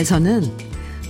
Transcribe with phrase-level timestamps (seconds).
[0.00, 0.50] 드라마에서는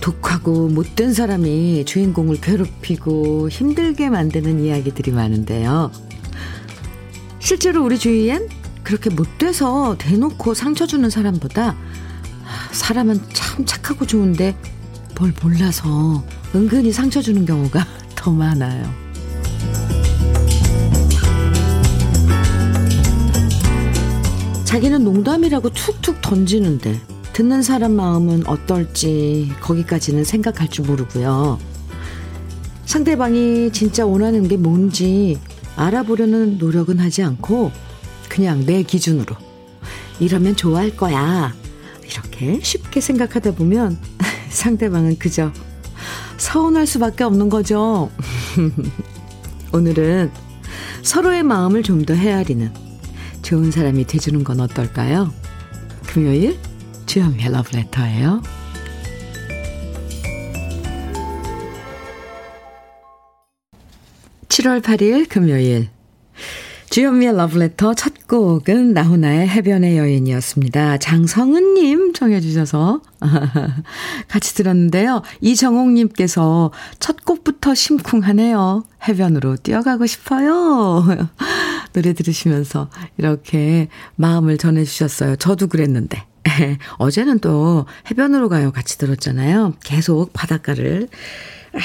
[0.01, 5.91] 독하고 못된 사람이 주인공을 괴롭히고 힘들게 만드는 이야기들이 많은데요.
[7.39, 8.49] 실제로 우리 주위엔
[8.83, 11.75] 그렇게 못돼서 대놓고 상처 주는 사람보다
[12.71, 14.55] 사람은 참 착하고 좋은데
[15.19, 16.23] 뭘 몰라서
[16.55, 18.83] 은근히 상처 주는 경우가 더 많아요.
[24.65, 31.59] 자기는 농담이라고 툭툭 던지는데 듣는 사람 마음은 어떨지 거기까지는 생각할 줄 모르고요.
[32.85, 35.39] 상대방이 진짜 원하는 게 뭔지
[35.77, 37.71] 알아보려는 노력은 하지 않고
[38.27, 39.35] 그냥 내 기준으로
[40.19, 41.53] 이러면 좋아할 거야.
[42.05, 43.97] 이렇게 쉽게 생각하다 보면
[44.49, 45.51] 상대방은 그저
[46.37, 48.11] 서운할 수밖에 없는 거죠.
[49.73, 50.31] 오늘은
[51.01, 52.73] 서로의 마음을 좀 더 헤아리는
[53.41, 55.33] 좋은 사람이 돼주는 건 어떨까요?
[56.07, 56.57] 금요일
[57.11, 58.41] 주현미의 러브레터예요.
[64.47, 65.89] 7월 8일 금요일
[66.89, 70.99] 주현미의 러브레터 첫 곡은 나훈아의 해변의 여인이었습니다.
[70.99, 73.01] 장성은님 정해주셔서
[74.29, 75.21] 같이 들었는데요.
[75.41, 78.85] 이정옥님께서 첫 곡부터 심쿵하네요.
[79.09, 81.05] 해변으로 뛰어가고 싶어요.
[81.91, 85.35] 노래 들으시면서 이렇게 마음을 전해주셨어요.
[85.35, 86.30] 저도 그랬는데.
[86.97, 89.73] 어제는 또 해변으로 가요 같이 들었잖아요.
[89.83, 91.07] 계속 바닷가를
[91.73, 91.79] 아,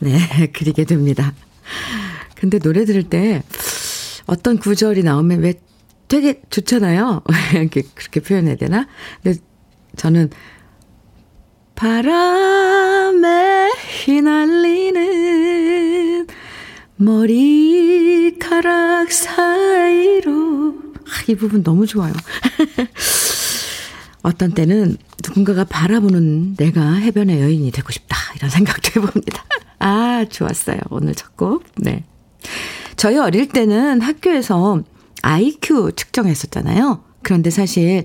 [0.00, 0.18] 네
[0.54, 1.34] 그리게 됩니다.
[2.34, 3.42] 근데 노래 들을 때
[4.26, 5.54] 어떤 구절이 나오면 왜
[6.08, 7.22] 되게 좋잖아요.
[7.54, 8.86] 이렇게 그렇게 표현해야 되나?
[9.22, 9.38] 근데
[9.96, 10.30] 저는
[11.74, 13.70] 바람에
[14.04, 15.02] 휘날리는
[16.96, 18.62] 머리카락
[19.10, 22.12] 사이로 아, 이 부분 너무 좋아요.
[24.22, 24.96] 어떤 때는
[25.26, 28.16] 누군가가 바라보는 내가 해변의 여인이 되고 싶다.
[28.36, 29.44] 이런 생각도 해봅니다.
[29.80, 30.78] 아, 좋았어요.
[30.90, 31.64] 오늘 첫 곡.
[31.76, 32.04] 네.
[32.96, 34.82] 저희 어릴 때는 학교에서
[35.22, 37.02] IQ 측정했었잖아요.
[37.22, 38.04] 그런데 사실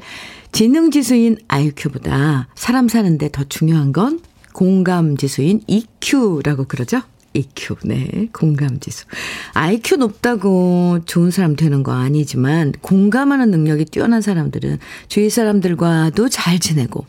[0.51, 4.19] 지능 지수인 IQ보다 사람 사는데 더 중요한 건
[4.53, 7.01] 공감 지수인 EQ라고 그러죠?
[7.37, 9.05] EQ, 네, 공감 지수.
[9.53, 17.05] IQ 높다고 좋은 사람 되는 거 아니지만, 공감하는 능력이 뛰어난 사람들은 주위 사람들과도 잘 지내고,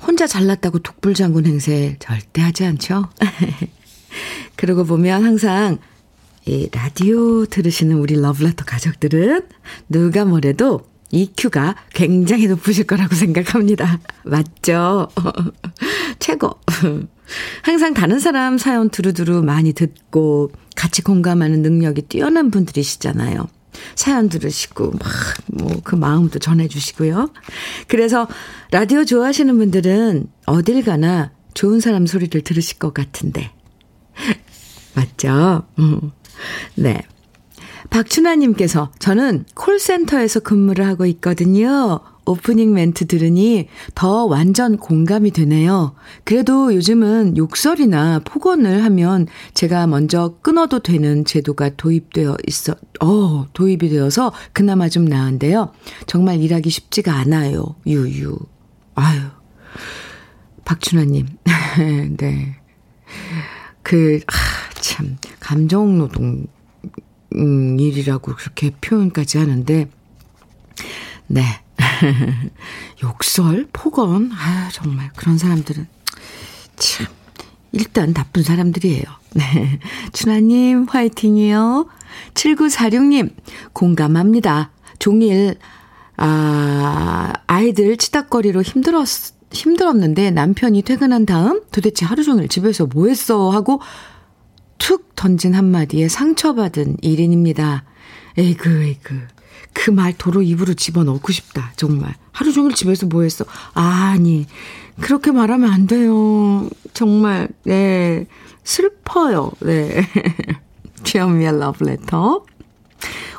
[0.00, 3.08] 혼자 잘났다고 독불장군 행세 절대 하지 않죠?
[4.56, 5.78] 그러고 보면 항상
[6.44, 9.42] 이 라디오 들으시는 우리 러브레터 가족들은
[9.88, 10.82] 누가 뭐래도
[11.12, 14.00] EQ가 굉장히 높으실 거라고 생각합니다.
[14.24, 15.08] 맞죠?
[16.18, 16.58] 최고.
[17.62, 23.48] 항상 다른 사람 사연 두루두루 많이 듣고 같이 공감하는 능력이 뛰어난 분들이시잖아요.
[23.94, 25.00] 사연 들으시고 막
[25.52, 27.30] 뭐 그 마음도 전해주시고요.
[27.88, 28.26] 그래서
[28.70, 33.50] 라디오 좋아하시는 분들은 어딜 가나 좋은 사람 소리를 들으실 것 같은데
[34.94, 35.66] 맞죠?
[35.78, 36.10] 음.
[36.74, 37.02] 네.
[37.90, 42.00] 박춘아님께서 저는 콜센터에서 근무를 하고 있거든요.
[42.24, 45.94] 오프닝 멘트 들으니 더 완전 공감이 되네요.
[46.24, 54.32] 그래도 요즘은 욕설이나 폭언을 하면 제가 먼저 끊어도 되는 제도가 도입되어 있어, 어, 도입이 되어서
[54.52, 55.72] 그나마 좀 나은데요.
[56.06, 57.74] 정말 일하기 쉽지가 않아요.
[57.86, 58.38] 유유.
[58.94, 59.20] 아유.
[60.64, 61.26] 박춘아님.
[62.18, 62.56] 네.
[63.82, 66.46] 그, 아, 참, 감정노동,
[67.34, 69.88] 음, 일이라고 그렇게 표현까지 하는데,
[71.26, 71.42] 네.
[73.02, 75.86] 욕설, 폭언, 아 정말 그런 사람들은
[76.76, 77.06] 참
[77.72, 79.04] 일단 나쁜 사람들이에요.
[79.34, 79.78] 네.
[80.12, 81.88] 춘하님 화이팅이요.
[82.34, 83.34] 7946님
[83.72, 84.70] 공감합니다.
[84.98, 85.56] 종일
[86.16, 89.06] 아 아이들 치닥거리로 힘들었
[89.50, 93.80] 힘들었는데 남편이 퇴근한 다음 도대체 하루 종일 집에서 뭐 했어 하고
[94.78, 97.82] 툭 던진 한마디에 상처받은 1인입니다.
[98.36, 99.28] 에이그, 에이그.
[99.72, 102.14] 그 말 도로 입으로 집어넣고 싶다, 정말.
[102.32, 103.44] 하루 종일 집에서 뭐 했어?
[103.74, 104.46] 아니,
[105.00, 106.68] 그렇게 말하면 안 돼요.
[106.92, 108.26] 정말, 네.
[108.64, 110.06] 슬퍼요, 네.
[111.02, 112.44] 주현미의 러브레터.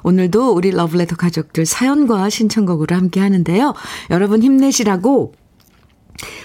[0.04, 3.74] 오늘도 우리 러브레터 가족들 사연과 신청곡으로 함께 하는데요.
[4.10, 5.34] 여러분 힘내시라고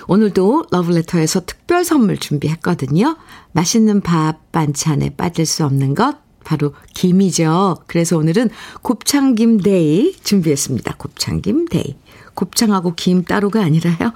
[0.07, 3.17] 오늘도 러브레터에서 특별 선물 준비했거든요.
[3.53, 7.77] 맛있는 밥 반찬에 빠질 수 없는 것 바로 김이죠.
[7.87, 8.49] 그래서 오늘은
[8.81, 10.95] 곱창김 day 준비했습니다.
[10.97, 11.97] 곱창김 day.
[12.33, 14.15] 곱창하고 김 따로가 아니라요.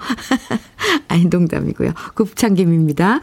[1.09, 1.93] 아니, 농담이고요.
[2.15, 3.21] 곱창김입니다.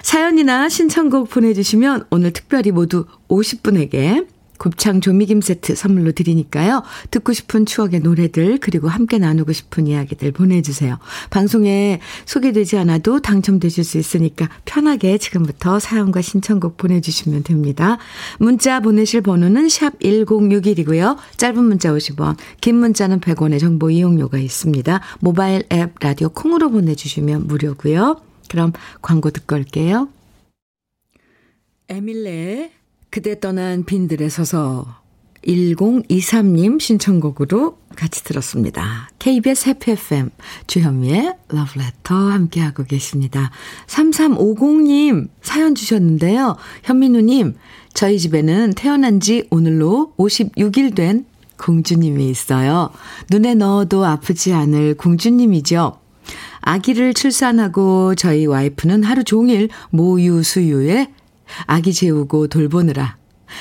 [0.00, 4.26] 사연이나 신청곡 보내주시면 오늘 특별히 모두 50분에게
[4.58, 6.82] 곱창 조미김 세트 선물로 드리니까요.
[7.10, 10.98] 듣고 싶은 추억의 노래들 그리고 함께 나누고 싶은 이야기들 보내주세요.
[11.30, 17.98] 방송에 소개되지 않아도 당첨되실 수 있으니까 편하게 지금부터 사연과 신청곡 보내주시면 됩니다.
[18.38, 21.16] 문자 보내실 번호는 샵 1061이고요.
[21.36, 25.00] 짧은 문자 50원, 긴 문자는 100원의 정보 이용료가 있습니다.
[25.20, 28.20] 모바일 앱 라디오 콩으로 보내주시면 무료고요.
[28.48, 28.72] 그럼
[29.02, 30.08] 광고 듣고 올게요.
[31.88, 32.75] 에밀레
[33.16, 34.84] 그대 떠난 빈들에 서서
[35.46, 39.08] 1023님 신청곡으로 같이 들었습니다.
[39.18, 40.28] KBS 해피 FM
[40.66, 43.50] 주현미의 러브레터 함께하고 계십니다.
[43.86, 46.56] 3350님 사연 주셨는데요.
[46.82, 47.54] 현민우님
[47.94, 51.24] 저희 집에는 태어난 지 오늘로 56일 된
[51.56, 52.90] 공주님이 있어요.
[53.30, 55.98] 눈에 넣어도 아프지 않을 공주님이죠.
[56.60, 61.08] 아기를 출산하고 저희 와이프는 하루 종일 모유 수유에
[61.66, 63.16] 아기 재우고 돌보느라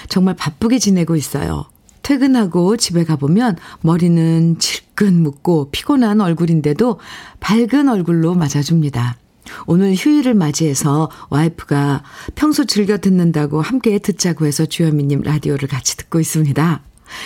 [0.09, 1.65] 정말 바쁘게 지내고 있어요.
[2.01, 6.99] 퇴근하고 집에 가보면 머리는 질끈 묶고 피곤한 얼굴인데도
[7.39, 9.17] 밝은 얼굴로 맞아줍니다.
[9.65, 12.03] 오늘 휴일을 맞이해서 와이프가
[12.35, 16.81] 평소 즐겨 듣는다고 함께 듣자고 해서 주현미님 라디오를 같이 듣고 있습니다.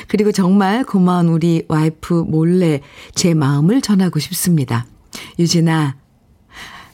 [0.08, 2.82] 그리고 정말 고마운 우리 와이프 몰래
[3.16, 4.86] 제 마음을 전하고 싶습니다.
[5.40, 5.96] 유진아,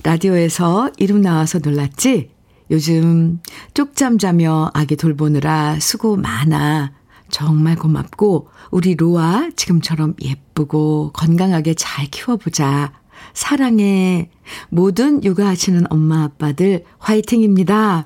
[0.04, 2.35] 라디오에서 이름 나와서 놀랐지?
[2.72, 3.40] 요즘
[3.74, 6.94] 쪽잠 자며 아기 돌보느라 수고 많아.
[7.30, 12.94] 정말 고맙고, 우리 로아 지금처럼 예쁘고 건강하게 잘 키워보자.
[13.34, 14.30] 사랑해.
[14.70, 18.06] 모든 육아하시는 엄마 아빠들 화이팅입니다.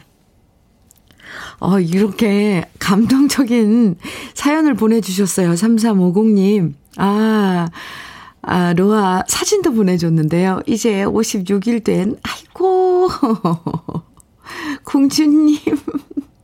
[1.60, 3.98] 어, 이렇게 감동적인
[4.34, 5.52] 사연을 보내주셨어요.
[5.52, 6.74] 3350님.
[6.98, 7.70] 아,
[8.42, 10.62] 아, 로아 사진도 보내줬는데요.
[10.66, 13.10] 이제 56일 된, 아이고.
[14.86, 15.58] 공주님.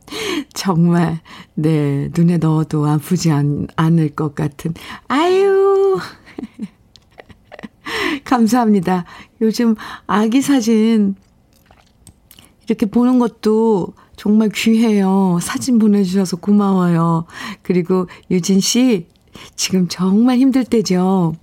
[0.54, 1.20] 정말,
[1.54, 4.74] 네, 눈에 넣어도 아프지 않, 않을 것 같은,
[5.08, 5.98] 아유.
[8.24, 9.04] 감사합니다.
[9.40, 9.76] 요즘
[10.06, 11.14] 아기 사진
[12.66, 15.38] 이렇게 보는 것도 정말 귀해요.
[15.40, 17.26] 사진 보내주셔서 고마워요.
[17.62, 19.06] 그리고 유진 씨,
[19.54, 21.34] 지금 정말 힘들 때죠.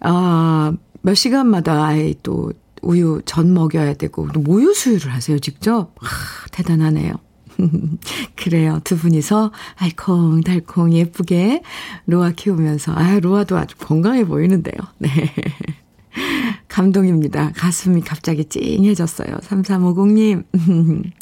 [0.00, 2.52] 아, 몇 시간마다 아이 또
[2.82, 5.94] 우유 전 먹여야 되고, 또 모유 수유를 하세요, 직접?
[6.00, 6.06] 아,
[6.50, 7.14] 대단하네요.
[8.36, 8.80] 그래요.
[8.84, 11.62] 두 분이서 알콩달콩 예쁘게
[12.06, 14.76] 로아 키우면서, 아, 로아도 아주 건강해 보이는데요.
[14.98, 15.10] 네.
[16.68, 17.52] 감동입니다.
[17.54, 19.36] 가슴이 갑자기 찡해졌어요.
[19.42, 20.44] 3350님.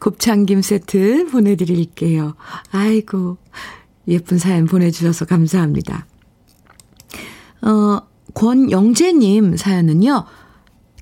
[0.00, 2.34] 곱창김 세트 보내드릴게요.
[2.70, 3.38] 아이고,
[4.08, 6.06] 예쁜 사연 보내주셔서 감사합니다.
[7.62, 8.00] 어,
[8.34, 10.24] 권영재님 사연은요,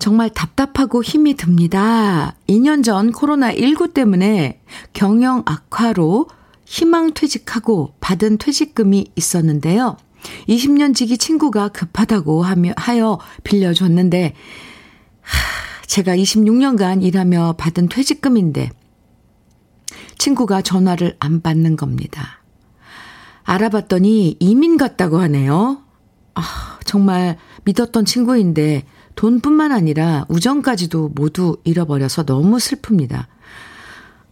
[0.03, 2.35] 정말 답답하고 힘이 듭니다.
[2.49, 4.61] 2년 전 코로나19 때문에
[4.93, 6.27] 경영 악화로
[6.65, 9.97] 희망 퇴직하고 받은 퇴직금이 있었는데요.
[10.49, 14.35] 20년 지기 친구가 급하다고 하여 빌려줬는데,
[15.21, 18.71] 하, 제가 26년간 일하며 받은 퇴직금인데,
[20.19, 22.43] 친구가 전화를 안 받는 겁니다.
[23.45, 25.85] 알아봤더니 이민 갔다고 하네요.
[26.35, 26.43] 아,
[26.85, 33.27] 정말 믿었던 친구인데 돈뿐만 아니라 우정까지도 모두 잃어버려서 너무 슬픕니다.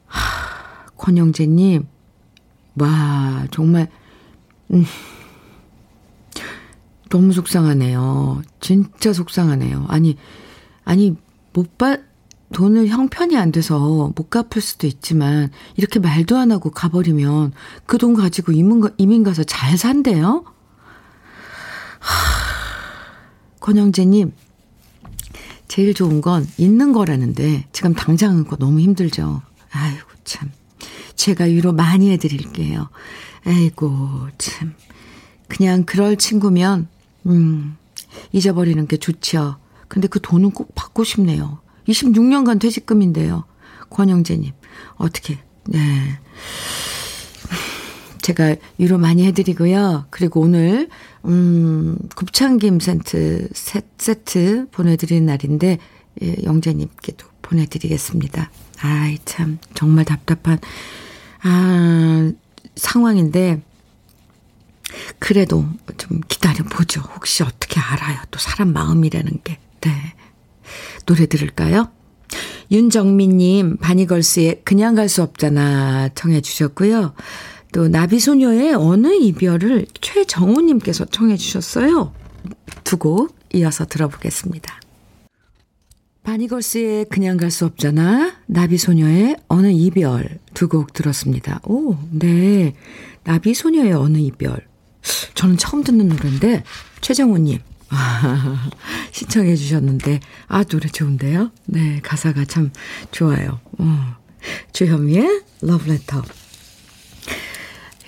[0.06, 1.86] 하, 권영재님,
[2.76, 3.88] 와, 정말,
[4.72, 4.84] 음,
[7.08, 8.42] 너무 속상하네요.
[8.60, 9.86] 진짜 속상하네요.
[9.88, 10.16] 아니,
[10.84, 11.16] 아니,
[11.52, 12.00] 못 받,
[12.52, 17.52] 돈을 형편이 안 돼서 못 갚을 수도 있지만, 이렇게 말도 안 하고 가버리면
[17.86, 20.44] 그 돈 가지고 이민, 이민 가서 잘 산대요?
[22.00, 24.32] 하, 권영재님,
[25.70, 29.40] 제일 좋은 건 있는 거라는데, 지금 당장 은 거 너무 힘들죠.
[29.70, 30.50] 아이고, 참.
[31.14, 32.88] 제가 위로 많이 해드릴게요.
[33.46, 34.74] 아이고, 참.
[35.46, 36.88] 그냥 그럴 친구면
[37.26, 37.76] 음,
[38.32, 39.58] 잊어버리는 게 좋죠.
[39.86, 41.60] 근데 그 돈은 꼭 받고 싶네요.
[41.86, 43.44] 26년간 퇴직금인데요.
[43.90, 44.52] 권영재님,
[44.96, 46.18] 어떻게, 네.
[48.30, 50.06] 제가 위로 많이 해드리고요.
[50.10, 50.88] 그리고 오늘,
[51.24, 53.48] 음, 곱창김 세트,
[53.98, 55.78] 세트 보내드리는 날인데,
[56.22, 58.50] 예, 영재님께도 보내드리겠습니다.
[58.82, 60.58] 아이, 참, 정말 답답한,
[61.42, 62.30] 아,
[62.76, 63.62] 상황인데,
[65.18, 65.64] 그래도
[65.98, 67.00] 좀 기다려보죠.
[67.00, 68.18] 혹시 어떻게 알아요?
[68.30, 69.58] 또 사람 마음이라는 게.
[69.80, 69.90] 네.
[71.06, 71.90] 노래 들을까요?
[72.70, 77.14] 윤정민님, 바니걸스의 그냥 갈 수 없잖아 청해 주셨고요.
[77.72, 82.12] 또 나비소녀의 어느 이별을 최정우님께서 청해 주셨어요.
[82.84, 84.80] 두 곡 이어서 들어보겠습니다.
[86.22, 88.34] 바니걸스의 그냥 갈 수 없잖아.
[88.46, 91.60] 나비소녀의 어느 이별 두 곡 들었습니다.
[91.64, 92.74] 오, 네.
[93.24, 94.66] 나비소녀의 어느 이별.
[95.34, 96.62] 저는 처음 듣는 노래인데,
[97.00, 97.58] 최정우님.
[99.12, 101.50] 신청해 주셨는데, 아, 노래 좋은데요?
[101.66, 102.70] 네, 가사가 참
[103.10, 103.60] 좋아요.
[103.78, 104.16] 어.
[104.72, 106.22] 주현미의 러브레터.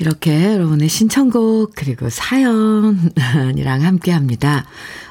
[0.02, 4.64] 이렇게 여러분의 신청곡 그리고 사연이랑 함께 합니다.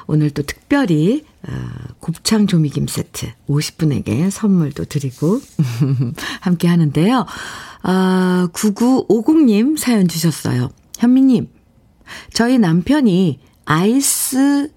[0.06, 1.52] 오늘 또 특별히 어,
[1.98, 5.40] 곱창 조미김 세트 50분에게 선물도 드리고
[6.42, 7.24] 함께 하는데요.
[7.84, 10.68] 아, 9950님 사연 주셨어요.
[10.98, 11.48] 현미님,
[12.34, 14.70] 저희 남편이 아이스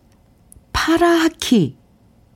[0.71, 1.75] 파라하키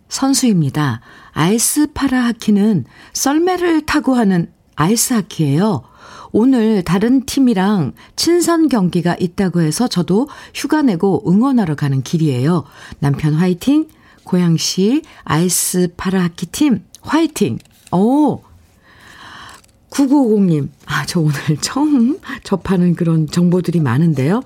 [0.09, 1.00] 선수입니다.
[1.31, 2.83] 아이스 파라하키는
[3.13, 5.88] 썰매를 타고 하는 아이스 하키예요.
[6.31, 12.65] 오늘 다른 팀이랑 친선 경기가 있다고 해서 저도 휴가 내고 응원하러 가는 길이에요.
[13.00, 13.88] 남편 화이팅!
[14.24, 17.57] 고양시 아이스 파라하키 팀 화이팅!
[17.91, 18.41] 오!
[19.89, 24.43] 9950님, 아, 저 오늘 처음 접하는 그런 정보들이 많은데요.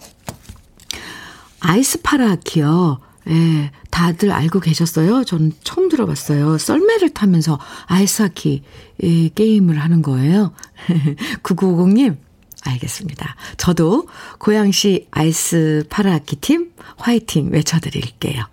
[1.59, 2.99] 아이스 파라하키요.
[3.29, 5.23] 예, 다들 알고 계셨어요?
[5.23, 6.57] 저는 처음 들어봤어요.
[6.57, 8.63] 썰매를 타면서 아이스하키
[9.03, 10.51] 예, 게임을 하는 거예요.
[11.43, 12.17] 9950님,
[12.65, 13.35] 알겠습니다.
[13.57, 14.07] 저도
[14.39, 18.45] 고양시 아이스 파라하키 팀 화이팅 외쳐드릴게요.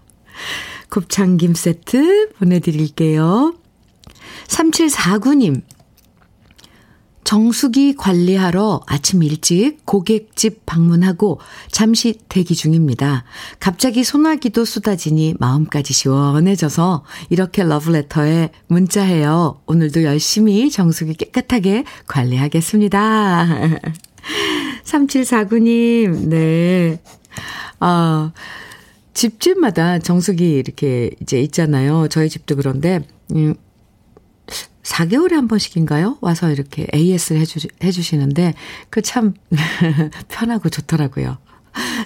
[0.91, 3.55] 곱창김 세트 보내드릴게요.
[4.49, 5.63] 3749님,
[7.31, 11.39] 정수기 관리하러 아침 일찍 고객집 방문하고
[11.71, 13.23] 잠시 대기 중입니다.
[13.61, 19.61] 갑자기 소나기도 쏟아지니 마음까지 시원해져서 이렇게 러브레터에 문자해요.
[19.67, 23.47] 오늘도 열심히 정수기 깨끗하게 관리하겠습니다.
[24.83, 27.01] 3749님, 네.
[27.79, 28.33] 아,
[29.15, 32.09] 집집마다 정수기 이렇게 이제 있잖아요.
[32.09, 33.07] 저희 집도 그런데,
[33.37, 33.55] 음,
[34.83, 36.19] 4개월에 한 번씩인가요?
[36.21, 38.55] 와서 이렇게 AS를 해주, 해주시는데,
[38.89, 39.35] 그 참
[40.29, 41.39] 편하고 좋더라고요.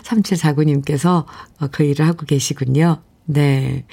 [0.02, 1.24] 3749님께서
[1.60, 3.02] 어, 그 일을 하고 계시군요.
[3.26, 3.86] 네.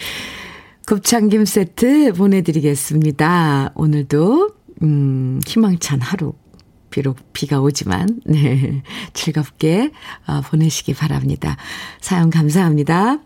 [0.88, 3.72] 곱창김 세트 보내드리겠습니다.
[3.75, 4.50] 오늘도,
[4.84, 6.34] 음, 희망찬 하루.
[6.89, 8.84] 비록 비가 오지만, 네.
[9.13, 9.91] 즐겁게
[10.27, 11.55] 어, 보내시기 바랍니다.
[12.01, 13.20] 사연 감사합니다.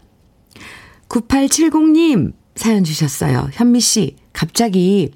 [1.10, 3.50] 9870님 사연 주셨어요.
[3.54, 5.12] 현미 씨, 갑자기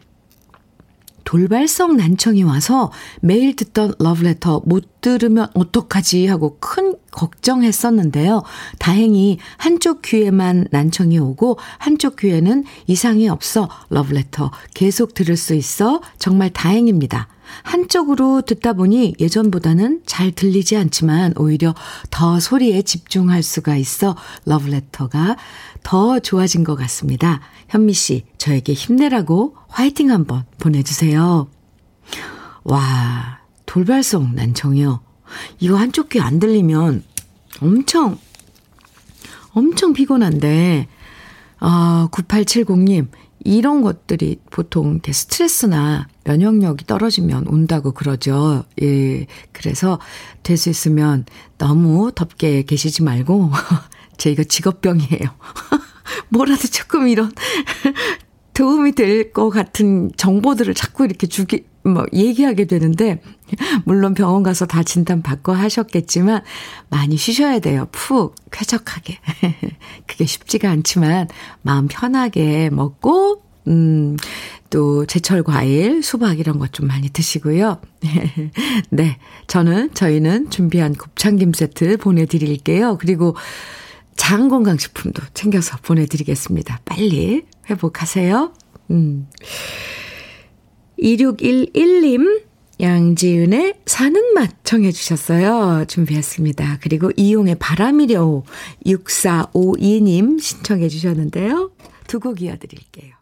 [1.26, 8.44] 돌발성 난청이 와서 매일 듣던 러브레터 못 들으면 어떡하지 하고 큰 걱정했었는데요.
[8.80, 16.50] 다행히 한쪽 귀에만 난청이 오고 한쪽 귀에는 이상이 없어 러브레터 계속 들을 수 있어 정말
[16.50, 17.28] 다행입니다.
[17.64, 21.74] 한쪽으로 듣다 보니 예전보다는 잘 들리지 않지만 오히려
[22.10, 24.16] 더 소리에 집중할 수가 있어
[24.46, 25.38] 러브레터가
[25.84, 27.42] 더 좋아진 것 같습니다.
[27.70, 31.48] 현미 씨, 저에게 힘내라고 화이팅 한번 보내주세요.
[32.64, 35.02] 와, 돌발성 난청이요.
[35.60, 37.04] 이거 한쪽 귀 안 들리면
[37.62, 38.18] 엄청,
[39.52, 40.88] 엄청 피곤한데,
[41.60, 43.08] 아, 9870님,
[43.44, 48.66] 이런 것들이 보통 스트레스나 면역력이 떨어지면 온다고 그러죠.
[48.82, 49.26] 예.
[49.54, 50.00] 그래서
[50.44, 51.26] 될 수 있으면
[51.58, 53.52] 너무 덥게 계시지 말고,
[54.18, 55.30] 제 이거 직업병이에요.
[56.30, 57.32] 뭐라도 조금 이런
[58.54, 63.22] 도움이 될 것 같은 정보들을 자꾸 이렇게 주기, 뭐, 얘기하게 되는데,
[63.86, 66.42] 물론 병원 가서 다 진단 받고 하셨겠지만,
[66.90, 67.88] 많이 쉬셔야 돼요.
[67.92, 69.18] 푹, 쾌적하게.
[70.08, 71.28] 그게 쉽지가 않지만,
[71.62, 74.18] 마음 편하게 먹고, 음,
[74.70, 77.82] 또 제철 과일, 수박 이런 것 좀 많이 드시고요.
[78.90, 79.18] 네.
[79.48, 82.98] 저는, 저희는 준비한 곱창김 세트 보내드릴게요.
[83.00, 83.36] 그리고
[84.16, 86.82] 장건강식품도 챙겨서 보내드리겠습니다.
[86.86, 88.54] 빨리 회복하세요.
[88.92, 89.28] 음.
[91.02, 92.42] 2611님,
[92.82, 95.86] 양지은의 사는 맛 청해 주셨어요.
[95.88, 96.80] 준비했습니다.
[96.82, 98.44] 그리고 이용의 바람이려
[98.86, 101.72] 6452님 신청해 주셨는데요.
[102.08, 103.14] 두 곡 이어드릴게요.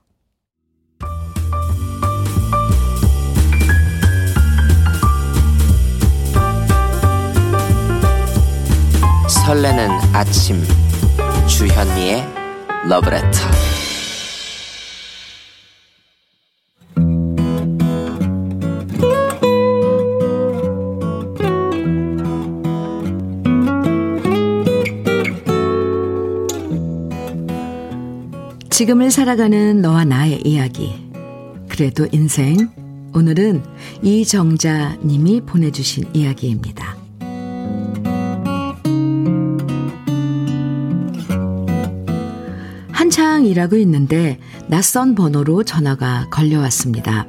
[9.28, 10.62] 설레는 아침
[11.48, 12.24] 주현미의
[12.90, 13.30] 러브레터
[28.78, 30.94] 지금을 살아가는 너와 나의 이야기
[31.68, 32.70] 그래도 인생
[33.12, 33.64] 오늘은
[34.04, 36.96] 이정자 님이 보내주신 이야기입니다.
[42.92, 47.26] 한창 일하고 있는데 낯선 번호로 전화가 걸려왔습니다.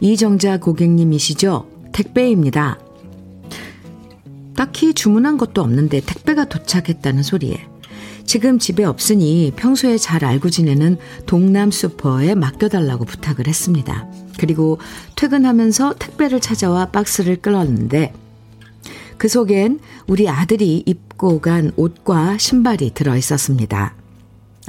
[0.00, 1.68] 이정자 고객님이시죠?
[1.92, 2.78] 택배입니다.
[4.56, 7.66] 딱히 주문한 것도 없는데 택배가 도착했다는 소리에
[8.30, 14.06] 지금 집에 없으니 평소에 잘 알고 지내는 동남 슈퍼에 맡겨달라고 부탁을 했습니다.
[14.38, 14.78] 그리고
[15.16, 18.12] 퇴근하면서 택배를 찾아와 박스를 끌었는데
[19.18, 23.96] 그 속엔 우리 아들이 입고 간 옷과 신발이 들어 있었습니다.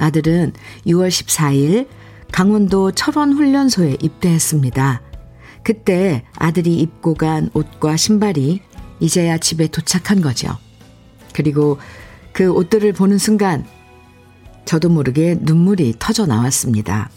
[0.00, 0.54] 아들은
[0.88, 1.86] 6월 14일
[2.32, 5.02] 강원도 철원 훈련소에 입대했습니다.
[5.62, 8.60] 그때 아들이 입고 간 옷과 신발이
[8.98, 10.58] 이제야 집에 도착한 거죠.
[11.32, 11.78] 그리고
[12.32, 13.64] 그 옷들을 보는 순간
[14.64, 17.10] 저도 모르게 눈물이 터져 나왔습니다.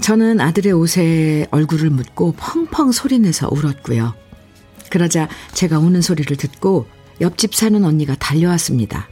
[0.00, 4.14] 저는 아들의 옷에 얼굴을 묻고 펑펑 소리내서 울었고요.
[4.90, 6.86] 그러자 제가 우는 소리를 듣고
[7.20, 9.08] 옆집 사는 언니가 달려왔습니다.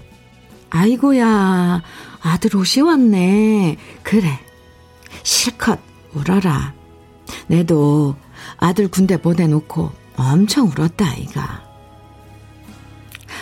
[0.70, 1.82] 아이고야,
[2.20, 3.76] 아들 옷이 왔네.
[4.02, 4.38] 그래.
[5.22, 5.78] 실컷
[6.12, 6.74] 울어라.
[7.46, 8.16] 내도
[8.56, 11.69] 아들 군대 보내놓고 엄청 울었다, 아이가.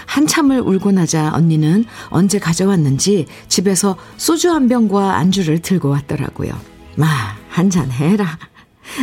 [0.09, 6.51] 한참을 울고 나자 언니는 언제 가져왔는지 집에서 소주 한 병과 안주를 들고 왔더라고요.
[6.97, 7.07] 마,
[7.51, 8.39] 한 잔 해라.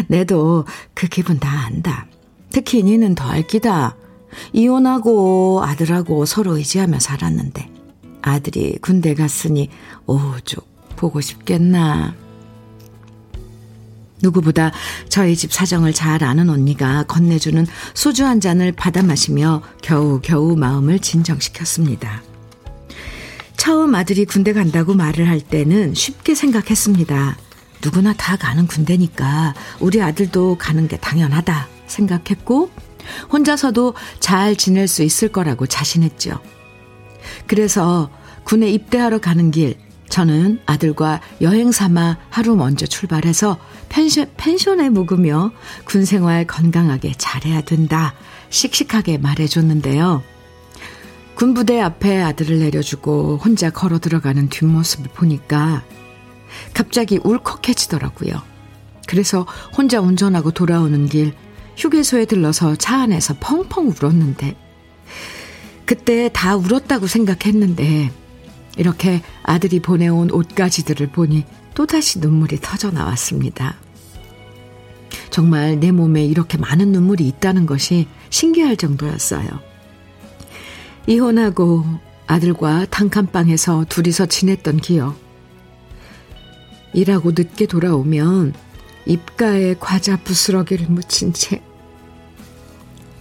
[0.08, 2.08] 내도 그 기분 다 안다.
[2.50, 3.96] 특히 니는 더 알기다.
[4.52, 7.70] 이혼하고 아들하고 서로 의지하며 살았는데
[8.24, 9.70] 아들이 군대 갔으니
[10.08, 12.16] 오죽 보고 싶겠나.
[14.26, 14.72] 누구보다
[15.10, 22.24] 저희 집 사정을 잘 아는 언니가 건네주는 소주 한 잔을 받아 마시며 겨우겨우 마음을 진정시켰습니다.
[23.58, 27.38] 처음 아들이 군대 간다고 말을 할 때는 쉽게 생각했습니다.
[27.84, 32.72] 누구나 다 가는 군대니까 우리 아들도 가는 게 당연하다 생각했고
[33.32, 36.40] 혼자서도 잘 지낼 수 있을 거라고 자신했죠.
[37.48, 38.10] 그래서
[38.44, 39.78] 군에 입대하러 가는 길
[40.16, 43.58] 저는 아들과 여행 삼아 하루 먼저 출발해서
[43.90, 45.52] 펜션, 펜션에 묵으며
[45.84, 48.14] 군 생활 건강하게 잘해야 된다.
[48.50, 50.24] 씩씩하게 말해줬는데요.
[51.34, 55.84] 군부대 앞에 아들을 내려주고 혼자 걸어 들어가는 뒷모습을 보니까
[56.74, 58.42] 갑자기 울컥해지더라고요.
[59.08, 61.34] 그래서 혼자 운전하고 돌아오는 길
[61.76, 64.56] 휴게소에 들러서 차 안에서 펑펑 울었는데
[65.86, 68.14] 그때 다 울었다고 생각했는데
[68.78, 73.76] 이렇게 아들이 보내온 옷가지들을 보니 또다시 눈물이 터져 나왔습니다.
[75.30, 79.48] 정말 내 몸에 이렇게 많은 눈물이 있다는 것이 신기할 정도였어요.
[81.08, 81.86] 이혼하고
[82.28, 85.18] 아들과 단칸방에서 둘이서 지냈던 기억.
[86.94, 88.54] 일하고 늦게 돌아오면
[89.06, 91.62] 입가에 과자 부스러기를 묻힌 채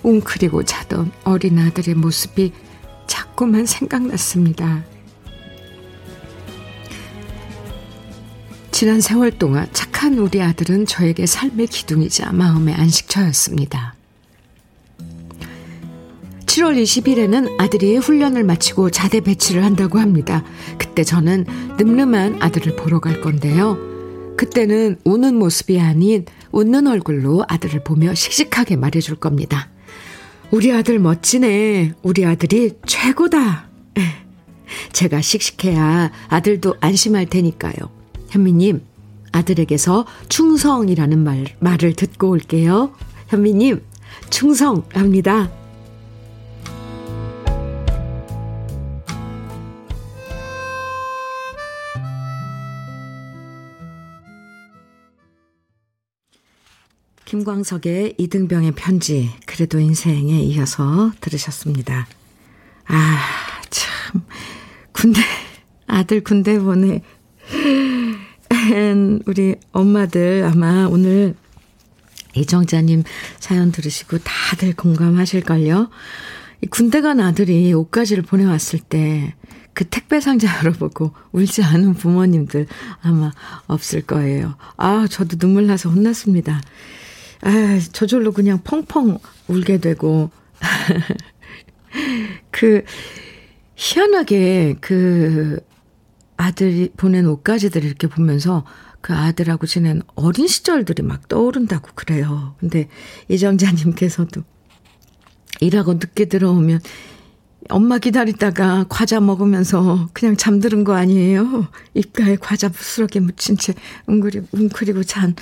[0.05, 2.53] 웅크리고 자던 어린 아들의 모습이
[3.07, 4.85] 자꾸만 생각났습니다.
[8.85, 13.95] 지난 세월 동안 착한 우리 아들은 저에게 삶의 기둥이자 마음의 안식처였습니다.
[16.45, 20.45] 7월 20일에는 아들이 훈련을 마치고 자대 배치를 한다고 합니다.
[20.77, 21.47] 그때 저는
[21.79, 23.79] 늠름한 아들을 보러 갈 건데요.
[24.37, 29.71] 그때는 우는 모습이 아닌 웃는 얼굴로 아들을 보며 씩씩하게 말해줄 겁니다.
[30.51, 31.95] 우리 아들 멋지네.
[32.03, 33.67] 우리 아들이 최고다.
[34.93, 37.94] 제가 씩씩해야 아들도 안심할 테니까요.
[38.35, 38.85] 현미님,
[39.31, 42.93] 아들에게서 충성이라는 말, 말을 듣고 올게요.
[43.29, 43.81] 현미님,
[44.29, 45.53] 충성합니다.
[57.25, 62.09] 김광석의 이등병의 편지, 그래도 인생에 이어서 들으셨습니다.
[62.87, 63.19] 아,
[63.71, 64.23] 참,
[64.91, 65.21] 군대,
[65.87, 67.01] 아들 군대 보내,
[69.27, 71.35] 우리 엄마들 아마 오늘
[72.35, 73.05] 이정자님
[73.39, 75.91] 사연 들으시고 다들 공감하실걸요?
[76.71, 79.35] 군대 간 아들이 옷가지를 보내왔을 때
[79.75, 82.67] 그 택배 상자 열어보고 울지 않은 부모님들
[83.03, 83.33] 아마
[83.67, 84.55] 없을 거예요.
[84.77, 86.63] 아, 저도 눈물 나서 혼났습니다.
[87.43, 90.31] 아, 저절로 그냥 펑펑 울게 되고.
[92.51, 92.85] 그,
[93.77, 95.61] 희한하게 그
[96.37, 98.65] 아들이 보낸 옷가지들 이렇게 보면서
[99.01, 102.55] 그 아들하고 지낸 어린 시절들이 막 떠오른다고 그래요.
[102.59, 102.89] 근데
[103.29, 104.43] 이정자님께서도
[105.61, 106.81] 일하고 늦게 들어오면
[107.71, 111.69] 엄마 기다리다가 과자 먹으면서 그냥 잠드는 거 아니에요?
[111.95, 113.75] 입가에 과자 부스러기 묻힌 채
[114.07, 115.35] 웅크리고 잔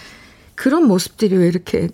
[0.55, 1.89] 그런 모습들이 왜 이렇게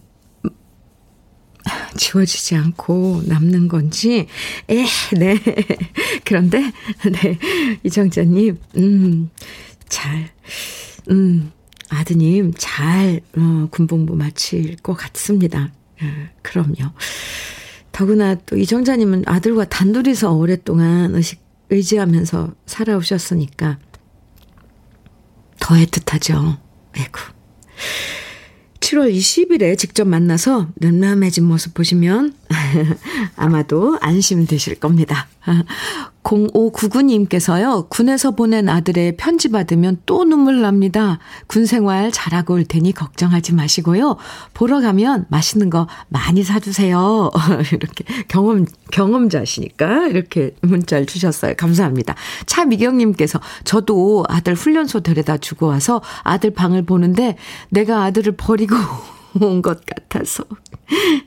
[1.97, 4.27] 지워지지 않고 남는 건지,
[4.69, 4.85] 에,
[5.17, 5.39] 네.
[6.25, 6.73] 그런데,
[7.11, 7.39] 네.
[7.83, 9.31] 이정자님, 음,
[9.89, 10.31] 잘,
[11.11, 11.53] 음,
[11.89, 15.73] 아드님 잘, 어, 군복무 마칠 것 같습니다.
[16.03, 16.93] 예, 그럼요.
[17.93, 23.79] 더구나 또 이정자님은 아들과 단둘이서 오랫동안 의식, 의지하면서 살아오셨으니까
[25.59, 26.59] 더 애틋하죠.
[26.97, 27.19] 아이고.
[28.81, 32.35] 7월 20일에 직접 만나서 눈남해진 모습 보시면
[33.37, 35.27] 아마도 안심되실 겁니다.
[36.29, 41.19] 0599님께서요, 군에서 보낸 아들의 편지 받으면 또 눈물 납니다.
[41.47, 44.17] 군 생활 잘하고 올 테니 걱정하지 마시고요.
[44.53, 47.31] 보러 가면 맛있는 거 많이 사주세요.
[47.73, 51.55] 이렇게 경험, 경험자시니까 이렇게 문자를 주셨어요.
[51.57, 52.15] 감사합니다.
[52.45, 57.37] 차미경님께서 저도 아들 훈련소 데려다 주고 와서 아들 방을 보는데
[57.71, 58.77] 내가 아들을 버리고
[59.41, 60.45] 온 것 같아서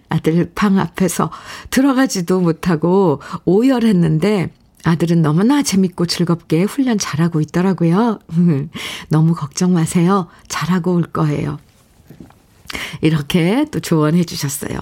[0.10, 1.32] 아들 방 앞에서
[1.70, 4.52] 들어가지도 못하고 오열했는데
[4.84, 8.20] 아들은 너무나 재밌고 즐겁게 훈련 잘하고 있더라고요.
[9.10, 10.28] 너무 걱정 마세요.
[10.48, 11.60] 잘하고 올 거예요.
[13.02, 14.80] 이렇게 또 조언해 주셨어요.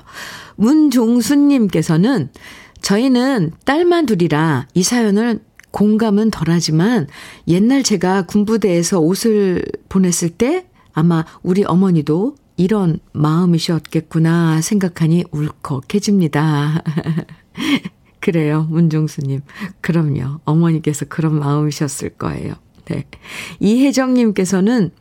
[0.56, 2.30] 문종수님께서는
[2.82, 7.08] 저희는 딸만 둘이라 이 사연을 공감은 덜하지만
[7.48, 16.84] 옛날 제가 군부대에서 옷을 보냈을 때 아마 우리 어머니도 이런 마음이셨겠구나 생각하니 울컥해집니다.
[18.20, 19.40] 그래요, 문종수님.
[19.80, 20.42] 그럼요.
[20.44, 22.56] 어머니께서 그런 마음이셨을 거예요.
[22.84, 23.06] 네.
[23.62, 24.92] 이혜정님께서는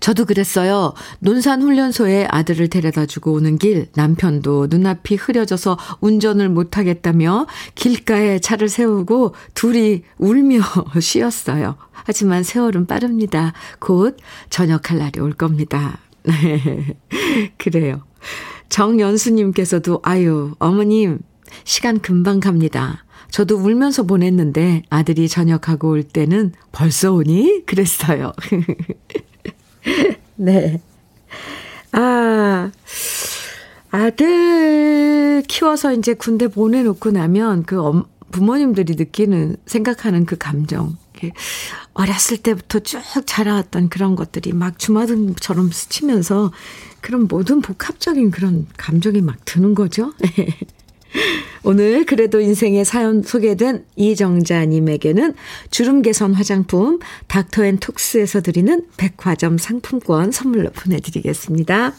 [0.00, 0.94] 저도 그랬어요.
[1.20, 10.02] 논산훈련소에 아들을 데려다 주고 오는 길 남편도 눈앞이 흐려져서 운전을 못하겠다며 길가에 차를 세우고 둘이
[10.18, 10.60] 울며
[11.00, 11.76] 쉬었어요.
[11.92, 13.52] 하지만 세월은 빠릅니다.
[13.78, 14.16] 곧
[14.50, 15.98] 전역할 날이 올 겁니다.
[16.24, 16.96] 네.
[17.56, 18.02] 그래요.
[18.68, 21.20] 정연수님께서도 아유 어머님
[21.64, 23.04] 시간 금방 갑니다.
[23.30, 27.64] 저도 울면서 보냈는데 아들이 전역하고 올 때는 벌써 오니?
[27.66, 28.32] 그랬어요.
[30.36, 30.80] 네.
[31.92, 32.70] 아,
[33.90, 40.96] 아들 키워서 이제 군대 보내놓고 나면 그 엄, 부모님들이 느끼는, 생각하는 그 감정.
[41.94, 46.52] 어렸을 때부터 쭉 자라왔던 그런 것들이 막 주마등처럼 스치면서
[47.00, 50.12] 그런 모든 복합적인 그런 감정이 막 드는 거죠.
[51.64, 55.34] 오늘 그래도 인생의 사연 소개된 이정자님에게는
[55.70, 61.92] 주름 개선 화장품 닥터앤톡스에서 드리는 백화점 상품권 선물로 보내드리겠습니다.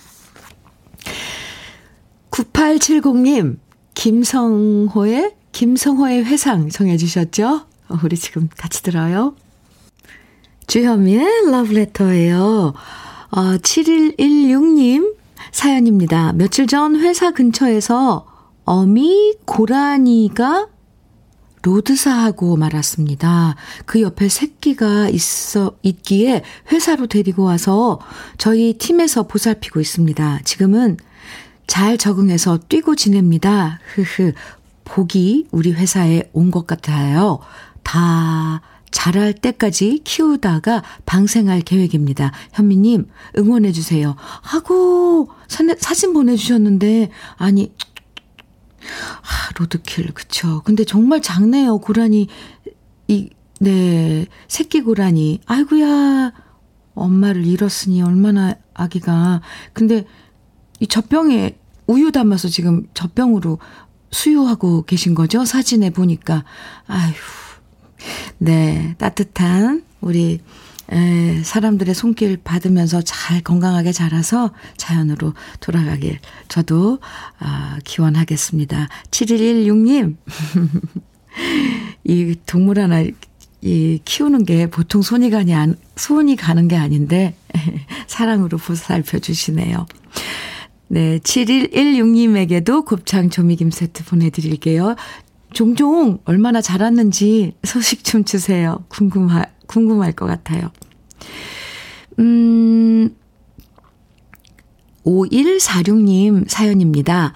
[2.32, 3.58] 9870님,
[3.96, 7.66] 김성호의, 김성호의 회상 정해주셨죠?
[8.04, 9.36] 우리 지금 같이 들어요.
[10.68, 12.74] 주현미의 러브레터예요.
[13.32, 15.16] 어, 7116님
[15.52, 16.34] 사연입니다.
[16.34, 18.29] 며칠 전 회사 근처에서
[18.70, 20.68] 어미 고라니가
[21.64, 23.56] 로드사하고 말았습니다.
[23.88, 28.00] 그 옆에 새끼가 있어, 있기에 회사로 데리고 와서
[28.38, 30.42] 저희 팀에서 보살피고 있습니다.
[30.44, 30.98] 지금은
[31.66, 33.80] 잘 적응해서 뛰고 지냅니다.
[33.96, 34.34] 흐흐.
[34.86, 37.40] 복이 우리 회사에 온 것 같아요.
[37.82, 42.32] 다 자랄 때까지 키우다가 방생할 계획입니다.
[42.54, 44.16] 현미님, 응원해주세요.
[44.18, 47.72] 하고, 사진 보내주셨는데, 아니,
[48.82, 50.62] 아, 로드킬, 그쵸.
[50.64, 52.28] 근데 정말 작네요, 고라니.
[53.08, 55.42] 이, 네, 새끼 고라니.
[55.46, 56.32] 아이구야
[56.94, 59.42] 엄마를 잃었으니 얼마나 아기가.
[59.74, 60.06] 근데
[60.80, 63.60] 이 젖병에 우유 담아서 지금 젖병으로
[64.12, 65.46] 수유하고 계신 거죠?
[65.46, 66.44] 사진에 보니까.
[66.88, 67.14] 아휴.
[68.38, 70.40] 네, 따뜻한 우리
[70.92, 77.00] 에, 사람들의 손길 받으면서 잘 건강하게 자라서 자연으로 돌아가길 저도
[77.40, 78.88] 아, 기원하겠습니다.
[79.12, 80.16] 7116님,
[82.06, 83.04] 이 동물 하나
[83.62, 87.36] 이 키우는 게 보통 손이 가니 안, 손이 가는 게 아닌데
[88.08, 89.86] 사랑으로 보살펴 주시네요.
[90.88, 94.96] 네, 7116님에게도 곱창 조미김 세트 보내드릴게요.
[95.54, 98.84] 종종 얼마나 자랐는지 소식 좀 주세요.
[98.88, 100.72] 궁금하, 궁금할 것 같아요.
[102.18, 103.16] 음,
[105.06, 107.34] 5146님 사연입니다.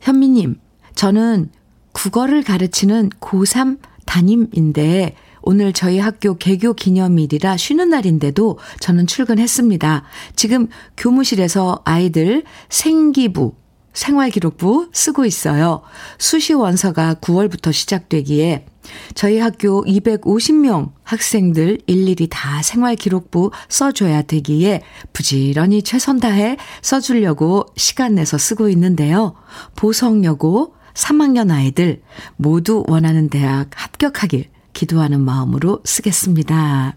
[0.00, 0.56] 현미님,
[0.94, 1.50] 저는
[1.92, 10.04] 국어를 가르치는 고3 담임인데 오늘 저희 학교 개교 기념일이라 쉬는 날인데도 저는 출근했습니다.
[10.36, 13.54] 지금 교무실에서 아이들 생기부,
[13.94, 15.82] 생활기록부 쓰고 있어요.
[16.18, 18.66] 수시 원서가 9월부터 시작되기에
[19.14, 28.36] 저희 학교 250명 학생들 일일이 다 생활기록부 써줘야 되기에 부지런히 최선 다해 써주려고 시간 내서
[28.36, 29.34] 쓰고 있는데요.
[29.76, 32.02] 보성여고 3학년 아이들
[32.36, 36.96] 모두 원하는 대학 합격하길 기도하는 마음으로 쓰겠습니다.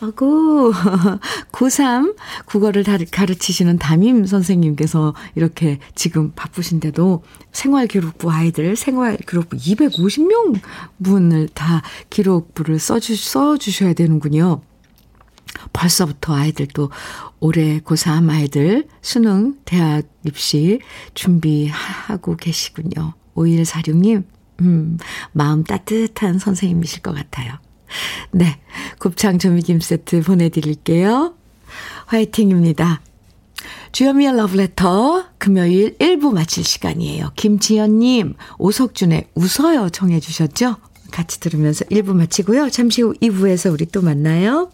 [0.00, 0.72] 아고,
[1.52, 2.16] 고3
[2.46, 10.60] 국어를 가르치시는 담임 선생님께서 이렇게 지금 바쁘신데도 생활기록부 아이들, 생활기록부 250명
[11.02, 14.60] 분을 다 기록부를 써주, 써주셔야 되는군요.
[15.72, 16.90] 벌써부터 아이들도
[17.40, 20.80] 올해 고3 아이들 수능 대학 입시
[21.14, 23.14] 준비하고 계시군요.
[23.34, 24.24] 5146님,
[24.60, 24.98] 음,
[25.32, 27.54] 마음 따뜻한 선생님이실 것 같아요.
[28.30, 28.58] 네.
[28.98, 31.34] 곱창 조미김 세트 보내드릴게요.
[32.06, 33.00] 화이팅입니다.
[33.92, 37.32] 주현미의 러브레터 금요일 1부 마칠 시간이에요.
[37.36, 40.76] 김지연님, 오석준의 웃어요 청해 주셨죠?
[41.10, 42.68] 같이 들으면서 1부 마치고요.
[42.70, 44.70] 잠시 후 2부에서 우리 또 만나요.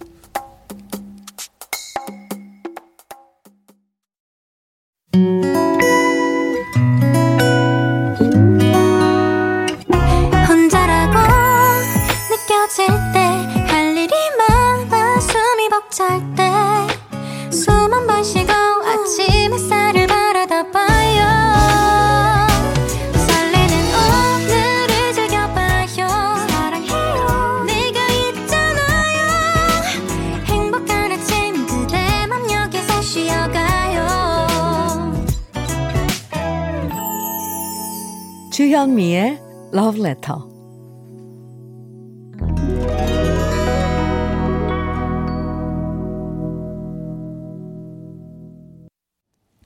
[38.83, 39.38] 주현미의
[39.73, 40.40] Love Letter.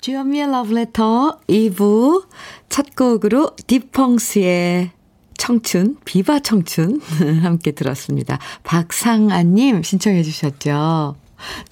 [0.03, 2.27] 주현미의 Love Letter 2부
[2.69, 4.91] 첫 곡으로 디펑스의
[5.39, 7.01] 청춘, 비바 청춘
[7.41, 8.39] 함께 들었습니다.
[8.65, 11.17] 박상아님 신청해 주셨죠.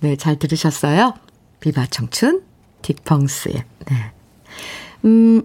[0.00, 1.12] 네, 잘 들으셨어요?
[1.60, 2.42] 비바 청춘,
[2.80, 3.64] 디펑스의.
[3.90, 4.12] 네.
[5.04, 5.42] 음,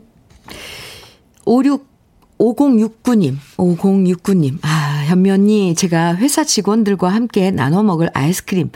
[1.43, 1.88] 56,
[2.39, 4.59] 5069님, 5069님.
[4.61, 8.71] 아, 언니, 제가 회사 직원들과 함께 나눠 먹을 아이스크림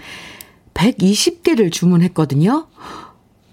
[0.74, 2.68] 120개를 주문했거든요.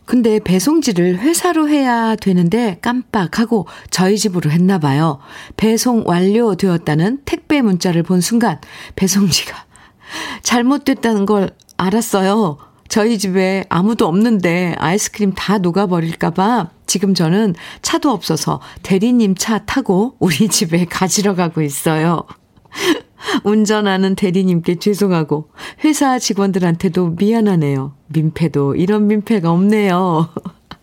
[0.04, 5.20] 근데 배송지를 회사로 해야 되는데 깜빡하고 저희 집으로 했나 봐요.
[5.56, 8.58] 배송 완료되었다는 택배 문자를 본 순간
[8.96, 9.66] 배송지가
[10.42, 12.58] 잘못됐다는 걸 알았어요.
[12.88, 20.48] 저희 집에 아무도 없는데 아이스크림 다 녹아버릴까봐 지금 저는 차도 없어서 대리님 차 타고 우리
[20.48, 22.24] 집에 가지러 가고 있어요.
[23.44, 25.50] 운전하는 대리님께 죄송하고
[25.84, 27.94] 회사 직원들한테도 미안하네요.
[28.08, 30.30] 민폐도 이런 민폐가 없네요.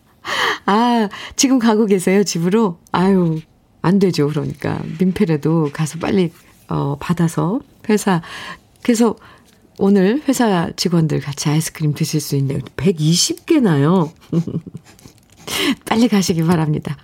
[0.65, 2.77] 아, 지금 가고 계세요, 집으로?
[2.93, 3.41] 아유,
[3.81, 4.79] 안 되죠, 그러니까.
[4.99, 6.31] 민폐라도 가서 빨리,
[6.69, 8.21] 어, 받아서 회사,
[8.81, 9.17] 그래서
[9.77, 12.59] 오늘 회사 직원들 같이 아이스크림 드실 수 있네요.
[12.77, 14.11] 120개나요.
[15.85, 16.97] 빨리 가시기 바랍니다.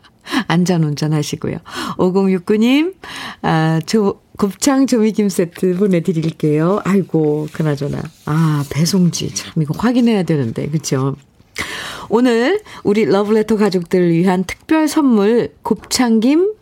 [0.48, 1.58] 안전 운전하시고요.
[1.98, 2.96] 5069님,
[3.42, 6.82] 아, 조, 곱창 조미김 세트 보내드릴게요.
[6.86, 8.02] 아이고, 그나저나.
[8.26, 9.34] 아, 배송지.
[9.36, 11.16] 참, 이거 확인해야 되는데, 그쵸?
[12.10, 16.54] 오늘 우리 러브레터 가족들을 위한 특별 선물 곱창김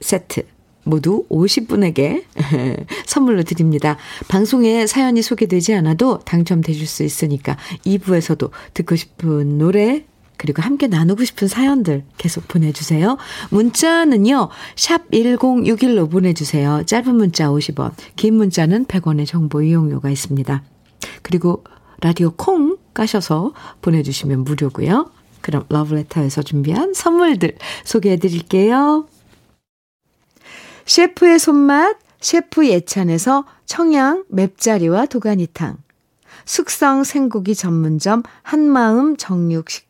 [0.00, 0.42] 세트
[0.84, 2.24] 모두 50분에게
[3.06, 3.96] 선물로 드립니다.
[4.28, 10.04] 방송에 사연이 소개되지 않아도 당첨되실 수 있으니까 2부에서도 듣고 싶은 노래
[10.40, 13.18] 그리고 함께 나누고 싶은 사연들 계속 보내주세요.
[13.50, 16.82] 문자는요, 샵 1061로 보내주세요.
[16.86, 20.62] 짧은 문자 50원, 긴 문자는 100원의 정보 이용료가 있습니다.
[21.20, 21.62] 그리고
[22.00, 25.10] 라디오 콩 까셔서 보내주시면 무료고요.
[25.42, 29.06] 그럼 러브레터에서 준비한 선물들 소개해 드릴게요.
[30.86, 35.76] 셰프의 손맛, 셰프 예찬에서 청양 맵자리와 도가니탕.
[36.46, 39.89] 숙성 생고기 전문점 한마음 정육식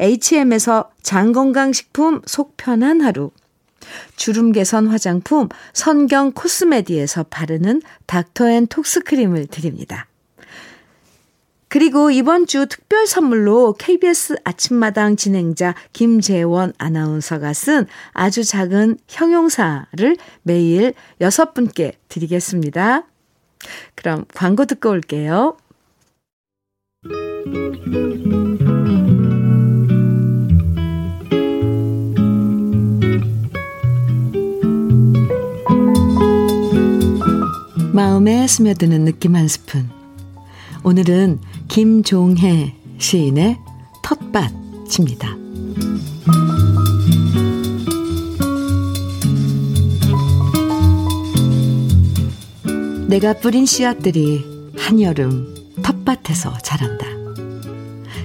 [0.00, 3.30] HM에서 장건강식품 속편한 하루,
[4.16, 10.06] 주름 개선 화장품 선경 코스메디에서 바르는 닥터앤톡스크림을 드립니다.
[11.68, 20.94] 그리고 이번 주 특별 선물로 KBS 아침마당 진행자 김재원 아나운서가 쓴 아주 작은 형용사를 매일
[21.20, 23.08] 여섯 분께 드리겠습니다.
[23.96, 25.56] 그럼 광고 듣고 올게요.
[37.94, 39.88] 마음에 스며드는 느낌 한 스푼.
[40.82, 43.56] 오늘은 김종혜 시인의
[44.02, 45.36] 텃밭입니다.
[53.06, 54.44] 내가 뿌린 씨앗들이
[54.76, 57.06] 한여름 텃밭에서 자란다.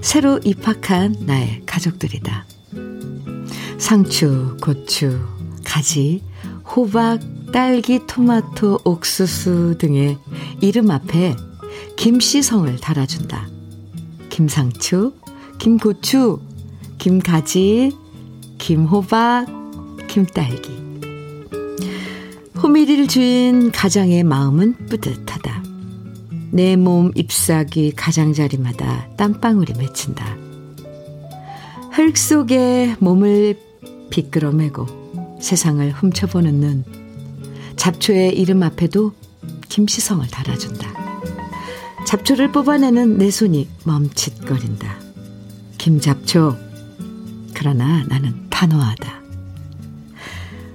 [0.01, 2.47] 새로 입학한 나의 가족들이다.
[3.77, 5.19] 상추, 고추,
[5.63, 6.23] 가지,
[6.65, 7.19] 호박,
[7.51, 10.17] 딸기, 토마토, 옥수수 등의
[10.62, 11.35] 이름 앞에
[11.95, 13.47] 김씨성을 달아준다.
[14.29, 15.13] 김상추,
[15.57, 16.39] 김고추,
[16.97, 17.91] 김가지,
[18.57, 19.47] 김호박,
[20.07, 20.79] 김딸기.
[22.62, 25.63] 호미를 주인 가장의 마음은 뿌듯하다.
[26.51, 30.38] 내 몸 잎사귀 가장자리마다 땀방울이 맺힌다.
[31.91, 33.57] 흙 속에 몸을
[34.09, 36.98] 비끄러매고 세상을 훔쳐보는 눈.
[37.79, 39.13] 잡초의 이름 앞에도
[39.69, 40.89] 김시성을 달아준다.
[42.05, 44.97] 잡초를 뽑아내는 내 손이 멈칫거린다.
[45.77, 46.57] 김잡초.
[47.53, 49.21] 그러나 나는 단호하다.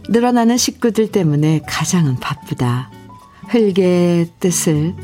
[0.09, 2.91] 늘어나는 식구들 때문에 가장은 바쁘다.
[3.49, 4.95] 흙의 뜻을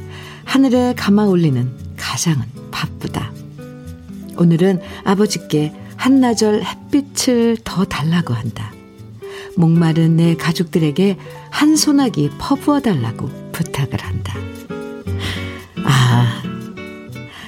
[0.45, 3.31] 하늘에 감아 올리는 가장은 바쁘다.
[4.39, 8.73] 오늘은 아버지께 한나절 햇빛을 더 달라고 한다.
[9.57, 11.17] 목마른 내 가족들에게
[11.51, 14.35] 한 소나기 퍼부어 달라고 부탁을 한다.
[15.85, 16.43] 아,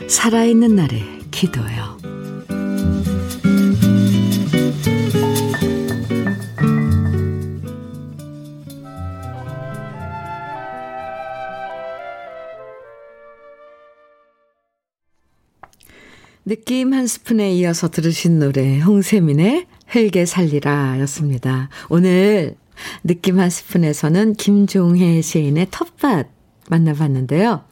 [0.09, 1.93] 살아있는 날에 기도요.
[16.45, 21.69] 느낌 한 스푼에 이어서 들으신 노래 홍세민의 헬게 살리라 였습니다.
[21.89, 22.57] 오늘
[23.05, 26.29] 느낌 한 스푼에서는 김종혜 시인의 텃밭
[26.71, 27.65] 만나봤는데요.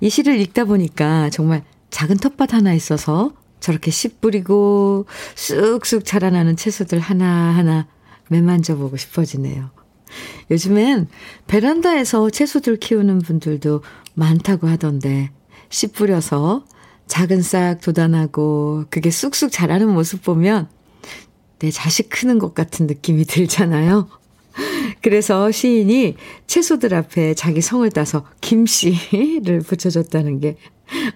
[0.00, 7.00] 이 시를 읽다 보니까 정말 작은 텃밭 하나 있어서 저렇게 씨 뿌리고 쑥쑥 자라나는 채소들
[7.00, 7.86] 하나하나
[8.28, 9.70] 매만져보고 싶어지네요.
[10.50, 11.08] 요즘엔
[11.46, 13.82] 베란다에서 채소들 키우는 분들도
[14.14, 15.30] 많다고 하던데
[15.70, 16.64] 씨 뿌려서
[17.06, 20.68] 작은 싹 돋아나고 그게 쑥쑥 자라는 모습 보면
[21.64, 24.08] 내 자식 크는 것 같은 느낌이 들잖아요.
[25.00, 26.14] 그래서 시인이
[26.46, 30.56] 채소들 앞에 자기 성을 따서 김씨를 붙여줬다는 게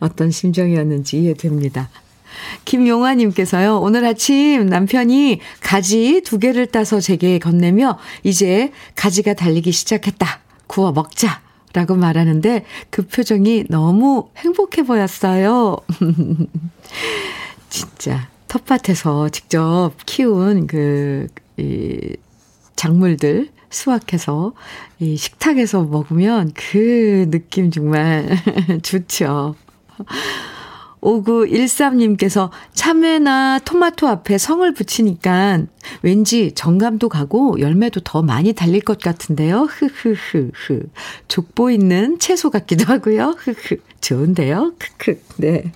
[0.01, 1.91] 어떤 심정이었는지 이해됩니다.
[2.65, 10.41] 김용화님께서요, 오늘 아침 남편이 가지 두 개를 따서 제게 건네며, 이제 가지가 달리기 시작했다.
[10.67, 11.43] 구워 먹자.
[11.75, 15.77] 라고 말하는데, 그 표정이 너무 행복해 보였어요.
[17.69, 22.17] 진짜, 텃밭에서 직접 키운 그, 이,
[22.77, 24.55] 작물들 수확해서
[24.99, 28.29] 이 식탁에서 먹으면 그 느낌 정말
[28.83, 29.55] 좋죠.
[31.01, 35.65] 5913님께서 참외나 토마토 앞에 성을 붙이니까
[36.03, 39.69] 왠지 정감도 가고 열매도 더 많이 달릴 것 같은데요.
[39.71, 40.89] 흐흐흐흐.
[41.29, 43.37] 족보 있는 채소 같기도 하고요.
[43.39, 43.77] 흐흐.
[44.01, 44.75] 좋은데요.
[44.79, 45.21] 크크.
[45.37, 45.73] 네.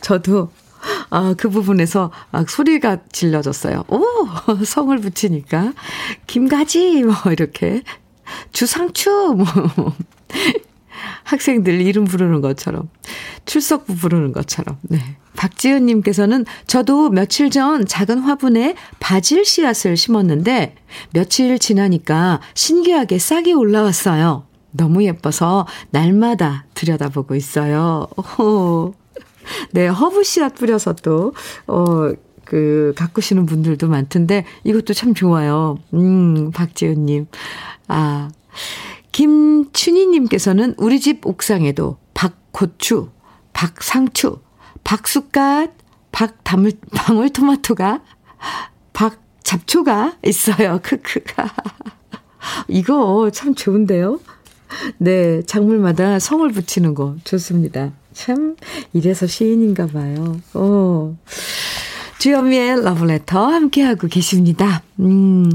[0.00, 0.50] 저도
[1.10, 3.84] 아, 그 부분에서 막 소리가 질러졌어요.
[3.88, 4.02] 오!
[4.64, 5.72] 성을 붙이니까.
[6.26, 7.04] 김가지!
[7.04, 7.82] 뭐, 이렇게.
[8.52, 9.10] 주상추!
[9.36, 9.46] 뭐.
[11.24, 12.88] 학생들 이름 부르는 것처럼.
[13.44, 14.78] 출석부 부르는 것처럼.
[14.82, 15.16] 네.
[15.36, 20.76] 박지은님께서는 저도 며칠 전 작은 화분에 바질 씨앗을 심었는데
[21.12, 24.46] 며칠 지나니까 신기하게 싹이 올라왔어요.
[24.72, 28.06] 너무 예뻐서 날마다 들여다보고 있어요.
[28.38, 28.94] 오.
[29.72, 31.34] 네, 허브 씨앗 뿌려서 또,
[31.66, 32.10] 어,
[32.44, 35.78] 그, 가꾸시는 분들도 많던데, 이것도 참 좋아요.
[35.94, 37.26] 음, 박지은님.
[37.88, 38.30] 아,
[39.12, 43.10] 김춘희님께서는 우리 집 옥상에도 박고추,
[43.52, 44.38] 박상추,
[44.84, 45.72] 박쑥갓,
[46.10, 48.02] 박다물, 방울토마토가,
[48.92, 50.80] 박 잡초가 있어요.
[50.82, 51.52] 크크가.
[52.68, 54.20] 이거 참 좋은데요?
[54.98, 57.92] 네, 작물마다 성을 붙이는 거 좋습니다.
[58.12, 58.56] 참,
[58.92, 60.40] 이래서 시인인가 봐요.
[60.54, 61.16] 오.
[62.18, 64.82] 주현미의 러브레터 함께하고 계십니다.
[65.00, 65.50] 음,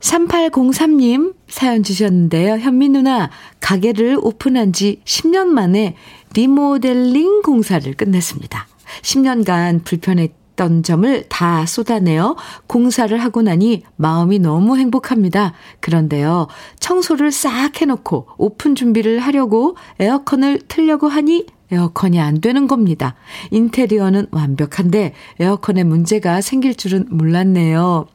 [0.00, 2.58] 3803님 사연 주셨는데요.
[2.58, 3.30] 현미 누나,
[3.60, 5.96] 가게를 오픈한 지 10년 만에
[6.34, 8.66] 리모델링 공사를 끝냈습니다.
[9.02, 10.41] 10년간 불편했던
[10.82, 12.36] 점을 다 쏟아내어
[12.66, 15.52] 공사를 하고 나니 마음이 너무 행복합니다.
[15.80, 16.48] 그런데요,
[16.78, 23.14] 청소를 싹 해놓고 오픈 준비를 하려고 에어컨을 틀려고 하니 에어컨이 안 되는 겁니다.
[23.50, 28.06] 인테리어는 완벽한데 에어컨에 문제가 생길 줄은 몰랐네요.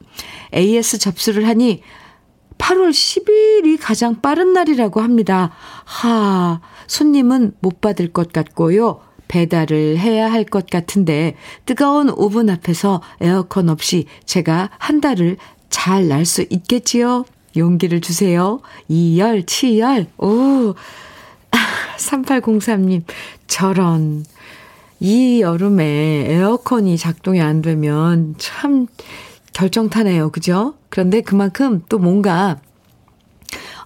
[0.54, 1.82] AS 접수를 하니
[2.58, 5.52] 8월 10일이 가장 빠른 날이라고 합니다.
[5.84, 9.00] 하, 손님은 못 받을 것 같고요.
[9.28, 11.34] 배달을 해야 할 것 같은데
[11.66, 15.36] 뜨거운 오븐 앞에서 에어컨 없이 제가 한 달을
[15.70, 17.24] 잘 날 수 있겠지요?
[17.56, 18.60] 용기를 주세요.
[18.88, 20.06] 이열, 치열.
[20.18, 20.74] 오.
[21.98, 23.02] 3803님,
[23.46, 24.24] 저런.
[25.00, 25.84] 이 여름에
[26.28, 28.86] 에어컨이 작동이 안 되면 참
[29.52, 30.30] 결정타네요.
[30.30, 30.74] 그죠?
[30.88, 32.58] 그런데 그만큼 또 뭔가,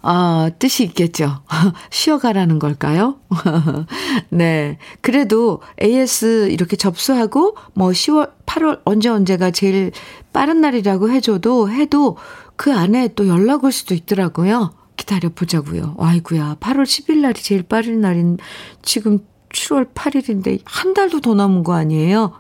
[0.03, 1.43] 아, 뜻이 있겠죠.
[1.91, 3.21] 쉬어가라는 걸까요?
[4.31, 4.79] 네.
[5.01, 9.93] 그래도 AS 이렇게 접수하고 뭐 10월, 8월 언제 언제가 제일
[10.33, 12.17] 빠른 날이라고 해줘도 해도
[12.57, 14.75] 그 안에 또 연락 올 수도 있더라고요.
[14.97, 15.97] 기다려 보자고요.
[15.99, 16.57] 아이구야.
[16.61, 18.39] 8월 10일 날이 제일 빠른 날인
[18.83, 22.33] 지금 7월 8일인데 한 달도 더 남은 거 아니에요?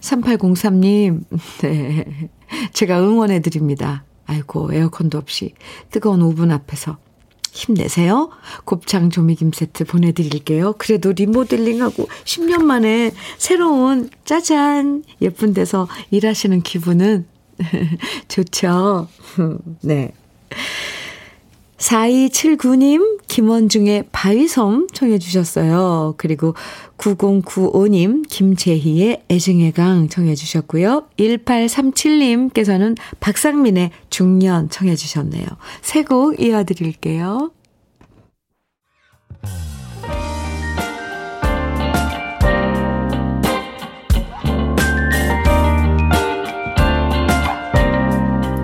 [0.00, 1.24] 3803님,
[1.62, 2.28] 네.
[2.72, 4.04] 제가 응원해 드립니다.
[4.26, 5.54] 아이고, 에어컨도 없이
[5.90, 6.98] 뜨거운 오븐 앞에서
[7.54, 8.30] 힘내세요.
[8.64, 10.74] 곱창 조미김 세트 보내드릴게요.
[10.76, 17.26] 그래도 리모델링하고 10년 만에 새로운 짜잔 예쁜 데서 일하시는 기분은
[18.28, 19.08] 좋죠.
[19.82, 20.12] 네.
[21.78, 26.14] 4279님, 김원중의 바위섬 청해 주셨어요.
[26.16, 26.54] 그리고
[26.98, 31.08] 9095님, 김재희의 애증의 강 청해 주셨고요.
[31.18, 35.46] 1837님께서는 박상민의 중년 청해 주셨네요.
[35.82, 37.50] 세 곡 이어드릴게요.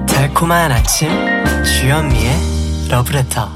[0.07, 1.09] 달콤한 아침
[1.65, 2.50] 주현미의
[2.91, 3.49] 러브레터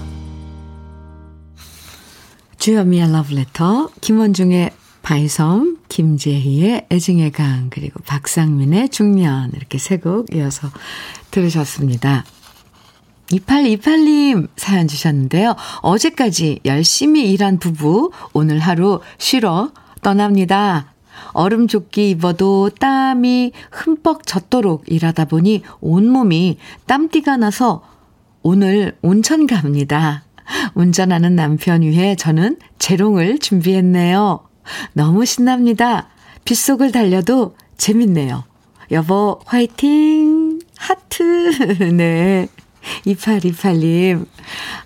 [2.58, 4.70] 주현미의 러브레터 김원중의
[5.02, 10.68] 바이섬 김재희의 애증의 강 그리고 박상민의 중년 이렇게 세 곡 이어서
[11.32, 12.24] 들으셨습니다.
[13.30, 15.56] 2828님 사연 주셨는데요.
[15.82, 19.72] 어제까지 열심히 일한 부부 오늘 하루 쉬러
[20.02, 20.92] 떠납니다.
[21.32, 27.82] 얼음 조끼 입어도 땀이 흠뻑 젖도록 일하다 보니 온몸이 땀띠가 나서
[28.46, 30.22] 오늘 온천 갑니다.
[30.74, 34.46] 운전하는 남편 위해 저는 재롱을 준비했네요.
[34.92, 36.10] 너무 신납니다.
[36.44, 38.44] 빗속을 달려도 재밌네요.
[38.90, 40.58] 여보, 화이팅!
[40.76, 41.24] 하트!
[41.96, 42.48] 네.
[43.06, 44.26] 2828님.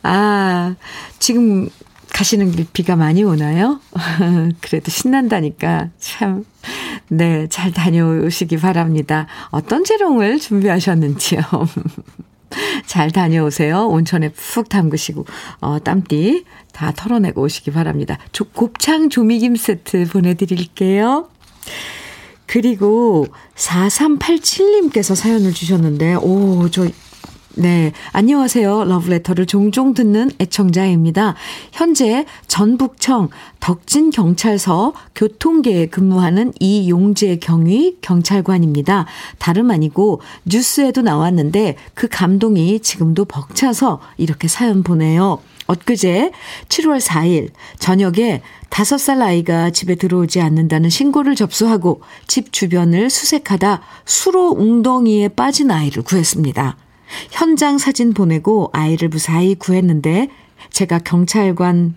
[0.05, 0.77] 아,
[1.19, 1.69] 지금
[2.15, 3.81] 가시는 길 비가 많이 오나요?
[4.61, 6.45] 그래도 신난다니까 참,
[7.09, 9.27] 네, 잘 다녀오시기 바랍니다.
[9.51, 11.41] 어떤 재롱을 준비하셨는지요?
[12.87, 13.87] 잘 다녀오세요.
[13.89, 15.27] 온천에 푹 담그시고,
[15.61, 18.19] 어, 땀띠 다 털어내고 오시기 바랍니다.
[18.33, 21.29] 조, 곱창 조미김 세트 보내드릴게요.
[22.47, 23.27] 그리고
[23.57, 26.89] 4387님께서 사연을 주셨는데, 오, 저
[27.59, 27.93] 네.
[28.13, 28.85] 안녕하세요.
[28.85, 31.35] 러브레터를 종종 듣는 애청자입니다.
[31.73, 39.07] 현재 전북청 덕진경찰서 교통계에 근무하는 이용재 경위 경찰관입니다.
[39.41, 45.41] 다름 아니고 뉴스에도 나왔는데 그 감동이 지금도 벅차서 이렇게 사연 보내요.
[45.67, 46.31] 엊그제
[46.69, 47.51] 7월 4일
[47.81, 48.41] 저녁에
[48.71, 56.77] 5살 아이가 집에 들어오지 않는다는 신고를 접수하고 집 주변을 수색하다 수로 웅덩이에 빠진 아이를 구했습니다.
[57.31, 60.29] 현장 사진 보내고 아이를 무사히 구했는데
[60.71, 61.97] 제가 경찰관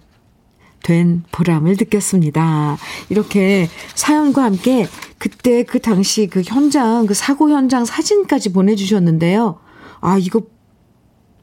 [0.83, 2.77] 된 보람을 느꼈습니다.
[3.09, 4.87] 이렇게 사연과 함께
[5.17, 9.59] 그때 그 당시 그 현장, 그 사고 현장 사진까지 보내주셨는데요.
[9.99, 10.41] 아, 이거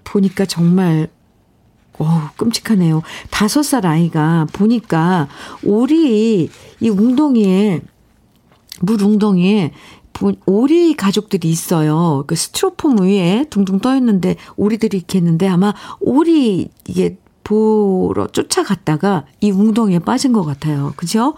[0.02, 1.08] 보니까 정말,
[1.98, 2.06] 오,
[2.36, 3.02] 끔찍하네요.
[3.30, 5.28] 다섯 살 아이가 보니까
[5.62, 6.50] 오리,
[6.80, 7.82] 이 웅덩이에,
[8.80, 9.72] 물 웅덩이에
[10.46, 12.24] 오리 가족들이 있어요.
[12.26, 20.00] 그 스티로폼 위에 둥둥 떠 있는데 오리들이 있는데 아마 오리 이게 보러 쫓아갔다가 이 웅덩이에
[20.00, 20.92] 빠진 것 같아요.
[20.96, 21.34] 그죠?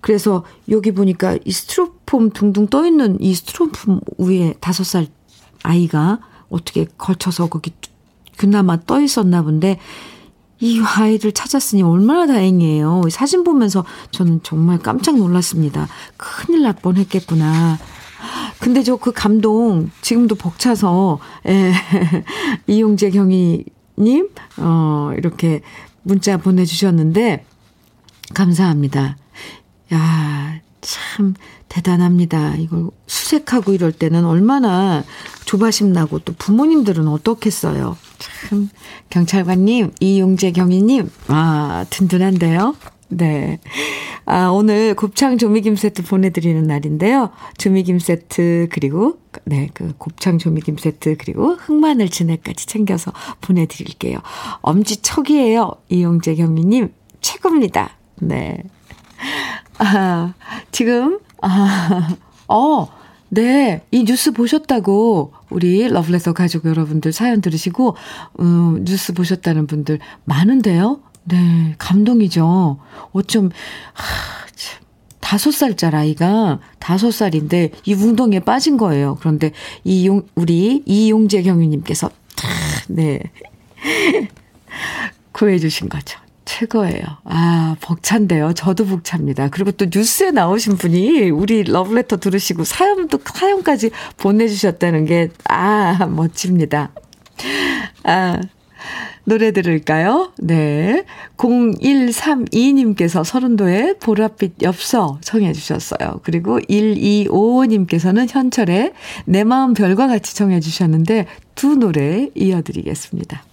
[0.00, 5.06] 그래서 여기 보니까 이 스티로폼 둥둥 떠 있는 이 스티로폼 위에 다섯 살
[5.62, 6.20] 아이가
[6.50, 7.72] 어떻게 걸쳐서 거기
[8.36, 9.80] 그나마 떠 있었나 본데
[10.60, 13.02] 이 아이를 찾았으니 얼마나 다행이에요.
[13.10, 15.88] 사진 보면서 저는 정말 깜짝 놀랐습니다.
[16.16, 17.78] 큰일 날 뻔 했겠구나.
[18.60, 21.72] 근데 저 그 감동 지금도 벅차서 예,
[22.66, 25.60] 이용재 경위님 어 이렇게
[26.02, 27.44] 문자 보내주셨는데
[28.34, 29.16] 감사합니다.
[29.94, 31.34] 야, 참
[31.68, 32.56] 대단합니다.
[32.56, 35.04] 이걸 수색하고 이럴 때는 얼마나
[35.44, 37.96] 조바심 나고 또 부모님들은 어떻겠어요.
[38.18, 38.68] 참
[39.10, 42.74] 경찰관님, 이용재 경위님, 아 든든한데요.
[43.08, 43.58] 네.
[44.26, 47.30] 아, 오늘 곱창 조미김 세트 보내드리는 날인데요.
[47.56, 54.18] 조미김 세트, 그리고, 네, 그 곱창 조미김 세트, 그리고 흑마늘 진액까지 챙겨서 보내드릴게요.
[54.60, 55.72] 엄지척이에요.
[55.88, 56.92] 이용재 경위님,
[57.22, 57.96] 최고입니다.
[58.20, 58.62] 네.
[59.78, 60.34] 아,
[60.72, 62.16] 지금, 아,
[62.48, 62.88] 어,
[63.30, 63.82] 네.
[63.90, 67.96] 이 뉴스 보셨다고, 우리 러블레터 가족 여러분들 사연 들으시고,
[68.40, 71.00] 음, 뉴스 보셨다는 분들 많은데요?
[71.28, 71.74] 네.
[71.78, 72.78] 감동이죠.
[73.12, 73.50] 어쩜,
[73.92, 74.82] 하, 참.
[75.20, 79.18] 다섯 살짜리 아이가 다섯 살인데 이 웅덩이에 빠진 거예요.
[79.20, 79.52] 그런데
[79.84, 82.10] 이용, 우리 이용재 경위님께서,
[82.88, 83.20] 네.
[85.32, 86.18] 구해주신 거죠.
[86.46, 87.02] 최고예요.
[87.24, 88.54] 아, 벅찬데요.
[88.54, 89.50] 저도 벅찹니다.
[89.50, 96.90] 그리고 또 뉴스에 나오신 분이 우리 러브레터 들으시고 사연도, 사연까지 보내주셨다는 게, 아, 멋집니다.
[98.04, 98.40] 아,
[99.24, 100.32] 노래 들을까요?
[100.38, 101.04] 네.
[101.36, 106.20] 0132님께서 서른도의 보랏빛 엽서 청해 주셨어요.
[106.22, 108.92] 그리고 1255님께서는 현철의
[109.26, 113.44] 내 마음 별과 같이 청해 주셨는데 두 노래 이어드리겠습니다.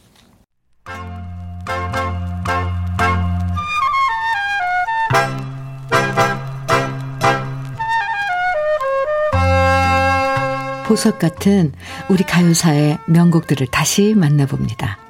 [10.86, 11.74] 보석 같은
[12.10, 15.05] 우리 가요사의 명곡들을 다시 만나봅니다.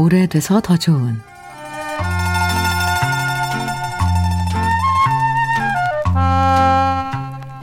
[0.00, 1.20] 오래돼서 더 좋은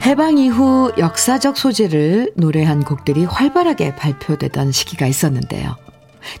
[0.02, 5.76] 해방 이후 역사적 소재를 노래한 곡들이 활발하게 발표되던 시기가 있었는데요.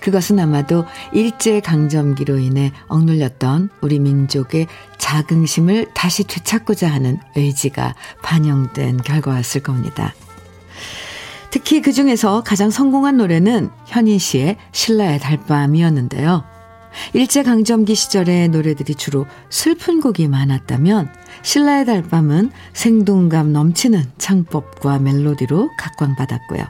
[0.00, 4.68] 그것은 아마도 일제 강점기로 인해 억눌렸던 우리 민족의
[4.98, 10.14] 자긍심을 다시 되찾고자 하는 의지가 반영된 결과였을 겁니다.
[11.50, 16.44] 특히 그 중에서 가장 성공한 노래는 현인 씨의 신라의 달밤이었는데요.
[17.12, 21.10] 일제강점기 시절의 노래들이 주로 슬픈 곡이 많았다면
[21.42, 26.64] 신라의 달밤은 생동감 넘치는 창법과 멜로디로 각광받았고요.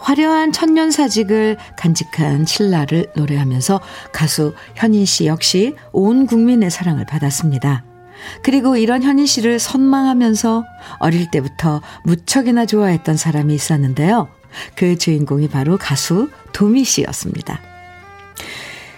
[0.00, 3.80] 화려한 천년사직을 간직한 신라를 노래하면서
[4.12, 7.89] 가수 현인 씨 역시 온 국민의 사랑을 받았습니다.
[8.42, 10.64] 그리고 이런 현인 씨를 선망하면서
[10.98, 14.28] 어릴 때부터 무척이나 좋아했던 사람이 있었는데요.
[14.74, 17.60] 그 주인공이 바로 가수 도미 씨였습니다.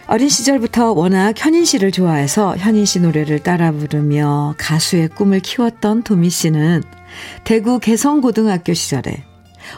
[0.07, 6.29] 어린 시절부터 워낙 현인 씨를 좋아해서 현인 씨 노래를 따라 부르며 가수의 꿈을 키웠던 도미
[6.29, 6.83] 씨는
[7.45, 9.25] 대구 계성고등학교 시절에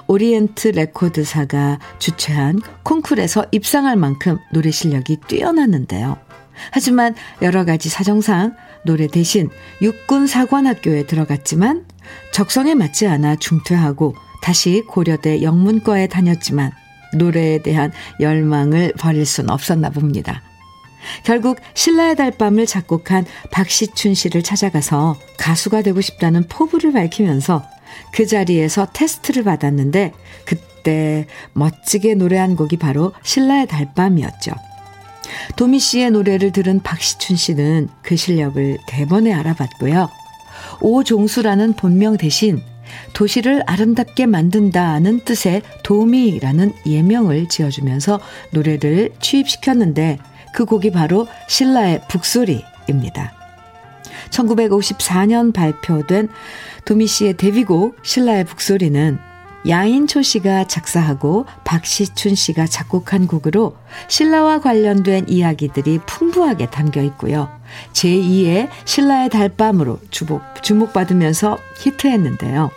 [0.06, 6.16] 오리엔트 레코드사가 주최한 콩쿨에서 입상할 만큼 노래 실력이 뛰어났는데요.
[6.70, 9.48] 하지만 여러 가지 사정상 노래 대신
[9.82, 11.84] 육군 사관학교에 들어갔지만
[12.32, 16.72] 적성에 맞지 않아 중퇴하고 다시 고려대 영문과에 다녔지만
[17.14, 20.42] 노래에 대한 열망을 버릴 순 없었나 봅니다.
[21.24, 27.62] 결국 신라의 달밤을 작곡한 박시춘 씨를 찾아가서 가수가 되고 싶다는 포부를 밝히면서
[28.12, 30.12] 그 자리에서 테스트를 받았는데
[30.44, 34.52] 그때 멋지게 노래한 곡이 바로 신라의 달밤이었죠.
[35.56, 40.08] 도미 씨의 노래를 들은 박시춘 씨는 그 실력을 대번에 알아봤고요.
[40.80, 42.60] 오종수라는 본명 대신
[43.12, 48.20] 도시를 아름답게 만든다는 뜻의 도미라는 예명을 지어주면서
[48.50, 50.18] 노래를 취입시켰는데
[50.52, 53.32] 그 곡이 바로 신라의 북소리입니다.
[54.30, 56.28] 1954년 발표된
[56.84, 59.18] 도미 씨의 데뷔곡 신라의 북소리는
[59.66, 63.76] 야인초 씨가 작사하고 박시춘 씨가 작곡한 곡으로
[64.08, 67.48] 신라와 관련된 이야기들이 풍부하게 담겨 있고요.
[67.92, 72.70] 제2의 신라의 달밤으로 주목, 주목받으면서 히트했는데요.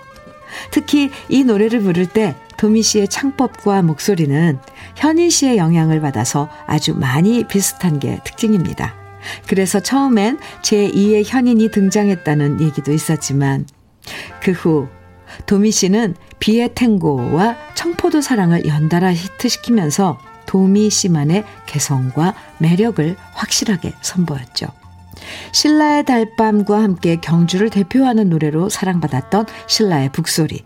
[0.72, 4.58] 특히 이 노래를 부를 때 도미 씨의 창법과 목소리는
[4.96, 8.96] 현인 씨의 영향을 받아서 아주 많이 비슷한 게 특징입니다.
[9.48, 13.68] 그래서 처음엔 제2의 현인이 등장했다는 얘기도 있었지만
[14.42, 14.88] 그후
[15.46, 24.68] 도미 씨는 비의 탱고와 청포도 사랑을 연달아 히트시키면서 도미 씨만의 개성과 매력을 확실하게 선보였죠.
[25.52, 30.64] 신라의 달밤과 함께 경주를 대표하는 노래로 사랑받았던 신라의 북소리.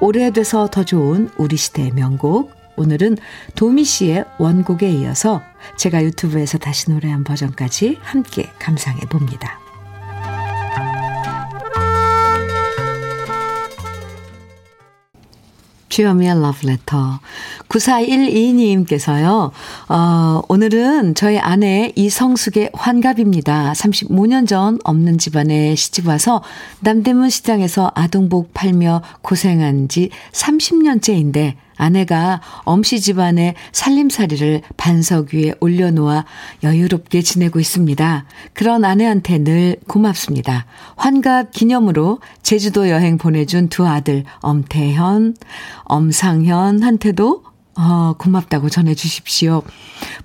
[0.00, 2.52] 오래돼서 더 좋은 우리 시대의 명곡.
[2.76, 3.16] 오늘은
[3.56, 5.42] 도미 씨의 원곡에 이어서
[5.76, 9.58] 제가 유튜브에서 다시 노래한 버전까지 함께 감상해 봅니다.
[15.88, 17.20] 주여미의 러브레터.
[17.68, 19.50] 9412님께서요,
[19.88, 23.72] 어, 오늘은 저희 아내 이성숙의 환갑입니다.
[23.72, 26.42] 35년 전 없는 집안에 시집와서
[26.80, 36.26] 남대문 시장에서 아동복 팔며 고생한 지 30년째인데, 아내가 엄씨 집안의 살림살이를 반석 위에 올려놓아
[36.62, 38.26] 여유롭게 지내고 있습니다.
[38.52, 40.66] 그런 아내한테 늘 고맙습니다.
[40.96, 45.36] 환갑 기념으로 제주도 여행 보내준 두 아들 엄태현,
[45.84, 47.44] 엄상현한테도
[47.80, 49.62] 어, 고맙다고 전해주십시오.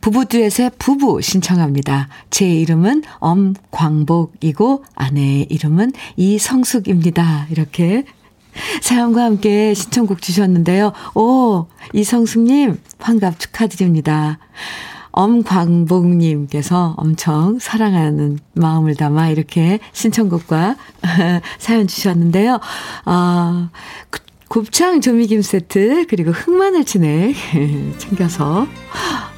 [0.01, 2.09] 부부 듀엣의 부부 신청합니다.
[2.31, 7.45] 제 이름은 엄광복이고 아내의 이름은 이성숙입니다.
[7.51, 8.05] 이렇게
[8.81, 10.93] 사연과 함께 신청곡 주셨는데요.
[11.15, 14.39] 오, 이성숙님, 환갑 축하드립니다.
[15.13, 20.75] 엄광복님께서 엄청 사랑하는 마음을 담아 이렇게 신청곡과
[21.59, 22.59] 사연 주셨는데요.
[23.05, 23.69] 아,
[24.47, 27.35] 곱창 조미김 세트, 그리고 흑마늘 진액
[27.97, 28.67] 챙겨서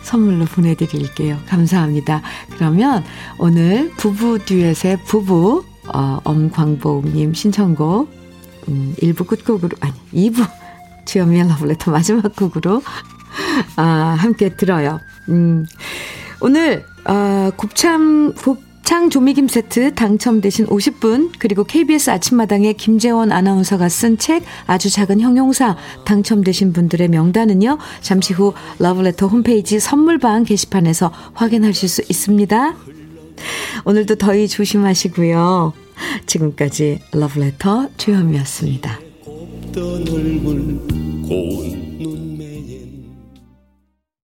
[0.01, 1.37] 선물로 보내드릴게요.
[1.47, 2.21] 감사합니다.
[2.51, 3.03] 그러면
[3.37, 5.63] 오늘 부부 듀엣의 부부,
[5.93, 8.24] 어, 엄광복님 신청곡
[8.69, 10.47] 음, 1부 끝곡으로, 아니, 2부
[11.05, 12.81] 주연미의 러브레터 마지막 곡으로,
[13.75, 13.83] 아,
[14.17, 14.99] 함께 들어요.
[15.29, 15.65] 음,
[16.41, 24.43] 오늘, 아, 곱창, 곱창 조미김 세트 당첨되신 50분, 그리고 KBS 아침마당에 김재원 아나운서가 쓴 책
[24.67, 32.75] 아주 작은 형용사 당첨되신 분들의 명단은요, 잠시 후 러브레터 홈페이지 선물방 게시판에서 확인하실 수 있습니다.
[33.85, 35.84] 오늘도 더위 조심하시고요.
[36.25, 38.99] 지금까지 러브레터 주현미였습니다.